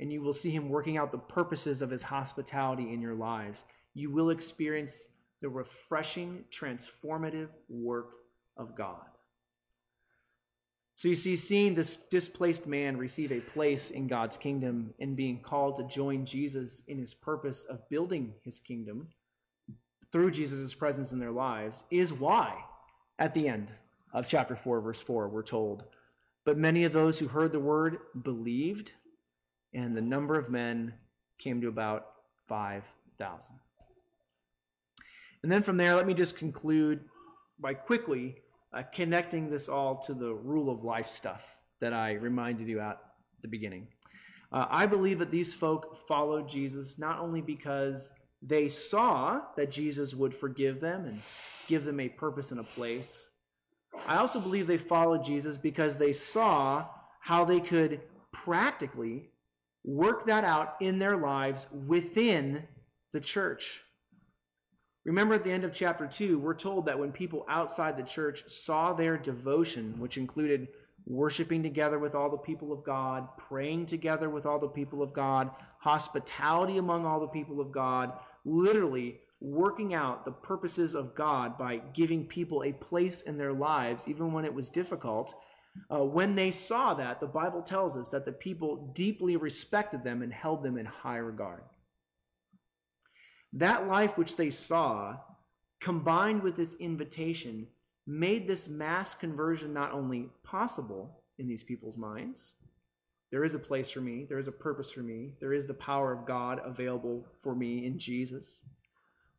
And 0.00 0.12
you 0.12 0.22
will 0.22 0.32
see 0.32 0.50
him 0.50 0.68
working 0.68 0.96
out 0.96 1.12
the 1.12 1.18
purposes 1.18 1.82
of 1.82 1.90
his 1.90 2.02
hospitality 2.02 2.92
in 2.92 3.00
your 3.00 3.14
lives. 3.14 3.64
You 3.94 4.10
will 4.10 4.30
experience 4.30 5.08
the 5.40 5.48
refreshing, 5.48 6.44
transformative 6.50 7.48
work 7.68 8.10
of 8.56 8.74
God. 8.74 9.06
So 10.94 11.08
you 11.08 11.16
see, 11.16 11.34
seeing 11.34 11.74
this 11.74 11.96
displaced 11.96 12.66
man 12.66 12.96
receive 12.96 13.32
a 13.32 13.40
place 13.40 13.90
in 13.90 14.06
God's 14.06 14.36
kingdom 14.36 14.94
and 15.00 15.16
being 15.16 15.40
called 15.40 15.76
to 15.76 15.84
join 15.84 16.24
Jesus 16.24 16.84
in 16.86 16.98
his 16.98 17.12
purpose 17.12 17.64
of 17.64 17.88
building 17.88 18.32
his 18.44 18.60
kingdom 18.60 19.08
through 20.12 20.30
Jesus' 20.30 20.74
presence 20.74 21.10
in 21.10 21.18
their 21.18 21.32
lives 21.32 21.84
is 21.90 22.12
why, 22.12 22.62
at 23.18 23.34
the 23.34 23.48
end 23.48 23.72
of 24.12 24.28
chapter 24.28 24.54
4, 24.54 24.80
verse 24.80 25.00
4, 25.00 25.28
we're 25.28 25.42
told, 25.42 25.84
But 26.44 26.58
many 26.58 26.84
of 26.84 26.92
those 26.92 27.18
who 27.18 27.26
heard 27.26 27.50
the 27.50 27.58
word 27.58 27.98
believed, 28.22 28.92
and 29.72 29.96
the 29.96 30.02
number 30.02 30.38
of 30.38 30.50
men 30.50 30.92
came 31.38 31.60
to 31.62 31.68
about 31.68 32.08
5,000. 32.46 33.54
And 35.42 35.50
then 35.50 35.62
from 35.62 35.78
there, 35.78 35.96
let 35.96 36.06
me 36.06 36.14
just 36.14 36.36
conclude 36.36 37.00
by 37.58 37.74
quickly 37.74 38.36
uh, 38.72 38.82
connecting 38.92 39.50
this 39.50 39.68
all 39.68 39.96
to 39.96 40.14
the 40.14 40.32
rule 40.32 40.70
of 40.70 40.84
life 40.84 41.08
stuff 41.08 41.56
that 41.80 41.92
I 41.92 42.12
reminded 42.12 42.68
you 42.68 42.80
at 42.80 42.98
the 43.42 43.48
beginning. 43.48 43.88
Uh, 44.52 44.66
I 44.70 44.86
believe 44.86 45.18
that 45.18 45.30
these 45.30 45.54
folk 45.54 45.96
followed 46.06 46.48
Jesus 46.48 46.98
not 46.98 47.18
only 47.18 47.40
because 47.40 48.12
they 48.42 48.68
saw 48.68 49.40
that 49.56 49.70
Jesus 49.70 50.14
would 50.14 50.34
forgive 50.34 50.80
them 50.80 51.06
and 51.06 51.22
give 51.68 51.84
them 51.84 52.00
a 52.00 52.08
purpose 52.08 52.50
and 52.50 52.60
a 52.60 52.64
place. 52.64 53.30
I 54.06 54.16
also 54.16 54.40
believe 54.40 54.66
they 54.66 54.78
followed 54.78 55.24
Jesus 55.24 55.56
because 55.56 55.96
they 55.96 56.12
saw 56.12 56.86
how 57.20 57.44
they 57.44 57.60
could 57.60 58.00
practically 58.32 59.30
work 59.84 60.26
that 60.26 60.44
out 60.44 60.76
in 60.80 60.98
their 60.98 61.16
lives 61.16 61.66
within 61.86 62.64
the 63.12 63.20
church. 63.20 63.82
Remember 65.04 65.34
at 65.34 65.42
the 65.42 65.50
end 65.50 65.64
of 65.64 65.74
chapter 65.74 66.06
2, 66.06 66.38
we're 66.38 66.54
told 66.54 66.86
that 66.86 66.98
when 66.98 67.10
people 67.10 67.44
outside 67.48 67.96
the 67.96 68.04
church 68.04 68.48
saw 68.48 68.92
their 68.92 69.16
devotion, 69.16 69.94
which 69.98 70.16
included 70.16 70.68
worshiping 71.06 71.62
together 71.62 71.98
with 71.98 72.14
all 72.14 72.30
the 72.30 72.36
people 72.36 72.72
of 72.72 72.84
God, 72.84 73.26
praying 73.36 73.86
together 73.86 74.30
with 74.30 74.46
all 74.46 74.60
the 74.60 74.68
people 74.68 75.02
of 75.02 75.12
God, 75.12 75.50
hospitality 75.80 76.78
among 76.78 77.04
all 77.04 77.18
the 77.18 77.26
people 77.26 77.60
of 77.60 77.72
God, 77.72 78.12
literally 78.44 79.18
working 79.40 79.92
out 79.92 80.24
the 80.24 80.30
purposes 80.30 80.94
of 80.94 81.16
God 81.16 81.58
by 81.58 81.78
giving 81.92 82.24
people 82.24 82.62
a 82.62 82.72
place 82.72 83.22
in 83.22 83.36
their 83.36 83.52
lives, 83.52 84.06
even 84.06 84.32
when 84.32 84.44
it 84.44 84.54
was 84.54 84.70
difficult. 84.70 85.34
Uh, 85.90 86.04
when 86.04 86.36
they 86.36 86.52
saw 86.52 86.94
that, 86.94 87.18
the 87.18 87.26
Bible 87.26 87.62
tells 87.62 87.96
us 87.96 88.10
that 88.10 88.24
the 88.24 88.30
people 88.30 88.92
deeply 88.94 89.36
respected 89.36 90.04
them 90.04 90.22
and 90.22 90.32
held 90.32 90.62
them 90.62 90.78
in 90.78 90.86
high 90.86 91.16
regard. 91.16 91.62
That 93.52 93.86
life 93.86 94.16
which 94.16 94.36
they 94.36 94.50
saw, 94.50 95.16
combined 95.80 96.42
with 96.42 96.56
this 96.56 96.74
invitation, 96.74 97.66
made 98.06 98.48
this 98.48 98.68
mass 98.68 99.14
conversion 99.14 99.72
not 99.72 99.92
only 99.92 100.28
possible 100.42 101.22
in 101.38 101.46
these 101.46 101.62
people's 101.62 101.98
minds, 101.98 102.54
there 103.30 103.44
is 103.44 103.54
a 103.54 103.58
place 103.58 103.90
for 103.90 104.00
me, 104.00 104.26
there 104.28 104.38
is 104.38 104.48
a 104.48 104.52
purpose 104.52 104.90
for 104.90 105.00
me, 105.00 105.32
there 105.40 105.52
is 105.52 105.66
the 105.66 105.74
power 105.74 106.12
of 106.12 106.26
God 106.26 106.60
available 106.64 107.26
for 107.40 107.54
me 107.54 107.86
in 107.86 107.98
Jesus, 107.98 108.64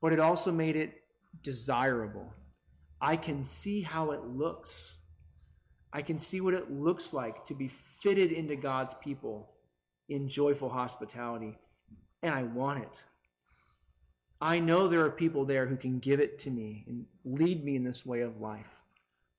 but 0.02 0.12
it 0.12 0.19
also 0.19 0.52
made 0.52 0.76
it 0.76 1.04
desirable. 1.43 2.34
I 2.99 3.15
can 3.17 3.43
see 3.43 3.82
how 3.82 4.12
it 4.12 4.23
looks. 4.26 4.97
I 5.91 6.02
can 6.02 6.17
see 6.17 6.41
what 6.41 6.54
it 6.54 6.71
looks 6.71 7.13
like 7.13 7.45
to 7.45 7.54
be 7.54 7.67
fitted 7.67 8.32
into 8.32 8.56
God's 8.56 8.95
people 8.95 9.52
in 10.10 10.28
joyful 10.28 10.69
hospitality, 10.69 11.58
and 12.23 12.34
I 12.34 12.43
want 12.43 12.84
it. 12.84 13.04
I 14.41 14.60
know 14.60 14.88
there 14.88 15.06
are 15.06 15.12
people 15.12 15.46
there 15.46 15.65
who 15.65 15.78
can 15.78 16.00
give 16.00 16.19
it 16.19 16.39
to 16.39 16.52
me 16.52 16.84
and 16.88 17.06
lead 17.24 17.63
me 17.63 17.76
in 17.76 17.84
this 17.84 18.06
way 18.06 18.22
of 18.22 18.41
life. 18.41 18.82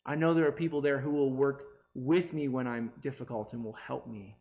I 0.06 0.14
know 0.14 0.34
there 0.34 0.46
are 0.46 0.52
people 0.52 0.80
there 0.80 0.98
who 0.98 1.10
will 1.10 1.30
work 1.30 1.64
with 1.94 2.32
me 2.32 2.48
when 2.48 2.66
I'm 2.66 2.92
difficult 3.00 3.52
and 3.52 3.64
will 3.64 3.76
help 3.86 4.06
me. 4.06 4.36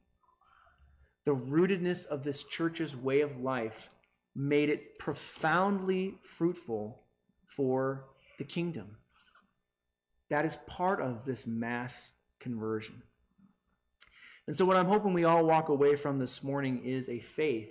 The 1.25 1.35
rootedness 1.35 2.05
of 2.05 2.23
this 2.23 2.43
church's 2.43 2.95
way 2.95 3.21
of 3.21 3.39
life 3.39 3.89
made 4.35 4.69
it 4.69 4.99
profoundly 4.99 6.15
fruitful 6.21 7.03
for 7.45 8.05
the 8.37 8.43
kingdom. 8.43 8.97
That 10.29 10.45
is 10.45 10.57
part 10.67 11.01
of 11.01 11.25
this 11.25 11.45
mass 11.45 12.13
conversion. 12.39 13.03
And 14.47 14.55
so, 14.55 14.65
what 14.65 14.75
I'm 14.75 14.87
hoping 14.87 15.13
we 15.13 15.23
all 15.23 15.45
walk 15.45 15.69
away 15.69 15.95
from 15.95 16.19
this 16.19 16.43
morning 16.43 16.83
is 16.83 17.07
a 17.07 17.19
faith 17.19 17.69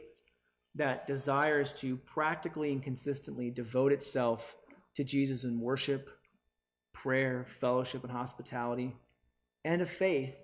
that 0.75 1.07
desires 1.07 1.73
to 1.75 1.97
practically 1.97 2.73
and 2.73 2.83
consistently 2.83 3.51
devote 3.51 3.93
itself 3.93 4.57
to 4.95 5.05
Jesus 5.05 5.45
in 5.45 5.61
worship, 5.61 6.11
prayer, 6.93 7.45
fellowship, 7.47 8.03
and 8.05 8.13
hospitality, 8.13 8.95
and 9.65 9.83
a 9.83 9.87
faith 9.87 10.37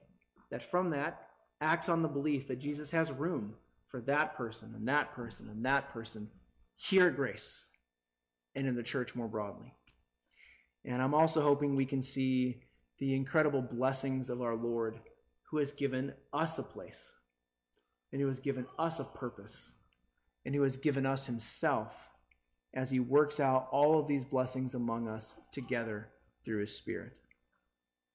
that 0.50 0.62
from 0.62 0.90
that 0.90 1.26
acts 1.60 1.88
on 1.88 2.02
the 2.02 2.08
belief 2.08 2.48
that 2.48 2.58
Jesus 2.58 2.90
has 2.90 3.10
room 3.10 3.54
for 3.88 4.00
that 4.02 4.36
person 4.36 4.74
and 4.76 4.86
that 4.88 5.14
person 5.14 5.48
and 5.48 5.64
that 5.64 5.92
person 5.92 6.28
here 6.76 7.08
at 7.08 7.16
Grace 7.16 7.70
and 8.54 8.66
in 8.66 8.76
the 8.76 8.82
church 8.82 9.14
more 9.14 9.28
broadly. 9.28 9.72
And 10.84 11.02
I'm 11.02 11.14
also 11.14 11.42
hoping 11.42 11.74
we 11.74 11.86
can 11.86 12.02
see 12.02 12.60
the 12.98 13.14
incredible 13.14 13.62
blessings 13.62 14.30
of 14.30 14.42
our 14.42 14.54
Lord 14.54 15.00
who 15.50 15.58
has 15.58 15.72
given 15.72 16.12
us 16.32 16.58
a 16.58 16.62
place 16.62 17.14
and 18.12 18.20
who 18.20 18.28
has 18.28 18.40
given 18.40 18.66
us 18.78 19.00
a 19.00 19.04
purpose 19.04 19.76
and 20.48 20.54
who 20.54 20.62
has 20.62 20.78
given 20.78 21.04
us 21.04 21.26
himself 21.26 22.08
as 22.72 22.88
he 22.88 23.00
works 23.00 23.38
out 23.38 23.68
all 23.70 23.98
of 23.98 24.08
these 24.08 24.24
blessings 24.24 24.74
among 24.74 25.06
us 25.06 25.34
together 25.52 26.08
through 26.42 26.60
his 26.60 26.74
Spirit. 26.74 27.18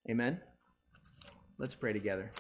Amen? 0.10 0.40
Let's 1.60 1.76
pray 1.76 1.94
together. 1.94 2.32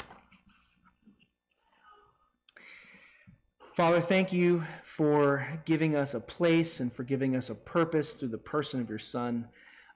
Father, 3.77 4.01
thank 4.01 4.33
you 4.33 4.63
for 4.83 5.47
giving 5.63 5.95
us 5.95 6.15
a 6.15 6.19
place 6.19 6.79
and 6.79 6.91
for 6.91 7.03
giving 7.03 7.35
us 7.35 7.51
a 7.51 7.55
purpose 7.55 8.13
through 8.13 8.29
the 8.29 8.39
person 8.39 8.81
of 8.81 8.89
your 8.89 8.97
Son. 8.97 9.47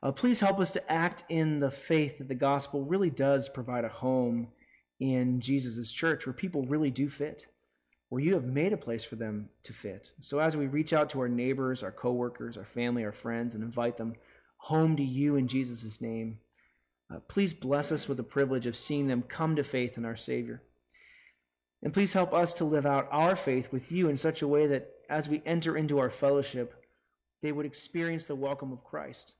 Uh, 0.04 0.12
please 0.12 0.42
help 0.42 0.60
us 0.60 0.70
to 0.70 0.92
act 0.92 1.24
in 1.28 1.60
the 1.60 1.72
faith 1.72 2.20
that 2.20 2.28
the 2.28 2.36
gospel 2.36 2.86
really 2.86 3.10
does 3.10 3.50
provide 3.50 3.84
a 3.84 3.90
home 3.90 4.50
in 5.00 5.42
Jesus' 5.42 5.92
church 5.92 6.28
where 6.28 6.34
people 6.34 6.62
really 6.66 6.92
do 6.92 7.10
fit 7.10 7.48
where 8.10 8.22
you 8.22 8.34
have 8.34 8.46
made 8.46 8.72
a 8.72 8.78
place 8.78 9.04
for 9.04 9.16
them 9.16 9.50
to 9.64 9.74
fit. 9.74 10.14
So 10.20 10.40
as 10.40 10.56
we 10.56 10.68
reach 10.68 10.94
out 10.94 11.10
to 11.12 11.20
our 11.20 11.28
neighbors, 11.28 11.84
our 11.84 11.92
coworkers, 11.92 12.58
our 12.58 12.66
family, 12.66 13.04
our 13.04 13.12
friends, 13.12 13.54
and 13.54 13.64
invite 13.64 13.98
them 13.98 14.16
home 14.58 14.96
to 14.96 15.04
you 15.04 15.36
in 15.36 15.48
Jesus' 15.48 16.00
name, 16.00 16.40
uh, 17.14 17.20
please 17.28 17.54
bless 17.54 17.92
us 17.92 18.08
with 18.08 18.18
the 18.18 18.24
privilege 18.24 18.66
of 18.66 18.78
seeing 18.78 19.08
them 19.08 19.24
come 19.24 19.56
to 19.56 19.64
faith 19.64 19.98
in 19.98 20.06
our 20.06 20.16
Savior. 20.16 20.62
And 21.84 21.94
please 21.94 22.14
help 22.14 22.34
us 22.34 22.54
to 22.54 22.66
live 22.66 22.86
out 22.86 23.08
our 23.12 23.36
faith 23.36 23.72
with 23.72 23.92
you 23.92 24.10
in 24.10 24.18
such 24.18 24.42
a 24.42 24.48
way 24.48 24.68
that 24.68 24.90
as 25.10 25.30
we 25.30 25.42
enter 25.46 25.78
into 25.78 26.00
our 26.00 26.10
fellowship, 26.10 26.86
they 27.42 27.52
would 27.52 27.66
experience 27.66 28.26
the 28.26 28.36
welcome 28.36 28.72
of 28.72 28.84
Christ 28.84 29.36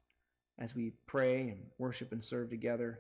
as 0.60 0.76
we 0.76 0.94
pray 1.08 1.42
and 1.42 1.58
worship 1.78 2.12
and 2.12 2.24
serve 2.24 2.50
together, 2.50 3.00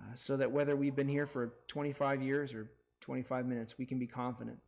uh, 0.00 0.14
so 0.14 0.36
that 0.36 0.52
whether 0.52 0.76
we've 0.76 0.96
been 0.96 1.08
here 1.08 1.26
for 1.26 1.54
25 1.68 2.22
years 2.22 2.54
or 2.54 2.70
25 3.00 3.46
minutes, 3.46 3.78
we 3.78 3.86
can 3.86 3.98
be 3.98 4.06
confident 4.06 4.58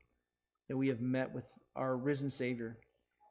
that 0.69 0.77
we 0.77 0.89
have 0.89 1.01
met 1.01 1.35
with 1.35 1.45
our 1.77 1.97
risen 1.97 2.31
Savior, 2.31 2.79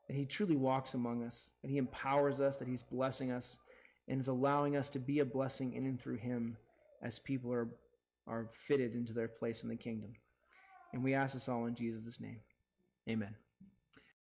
that 0.07 0.15
He 0.15 0.25
truly 0.25 0.55
walks 0.55 0.93
among 0.93 1.23
us, 1.23 1.51
that 1.61 1.71
He 1.71 1.77
empowers 1.77 2.39
us, 2.39 2.57
that 2.57 2.67
He's 2.67 2.83
blessing 2.83 3.31
us, 3.31 3.57
and 4.07 4.19
is 4.19 4.27
allowing 4.27 4.75
us 4.75 4.89
to 4.89 4.99
be 4.99 5.19
a 5.19 5.25
blessing 5.25 5.73
in 5.73 5.85
and 5.85 5.99
through 5.99 6.17
Him 6.17 6.57
as 7.01 7.19
people 7.19 7.53
are, 7.53 7.69
are 8.25 8.49
fitted 8.67 8.93
into 8.93 9.13
their 9.13 9.27
place 9.27 9.63
in 9.63 9.69
the 9.69 9.75
kingdom. 9.75 10.13
And 10.93 11.03
we 11.03 11.13
ask 11.13 11.33
this 11.33 11.49
all 11.49 11.65
in 11.65 11.75
Jesus' 11.75 12.19
name. 12.19 12.39
Amen. 13.09 13.35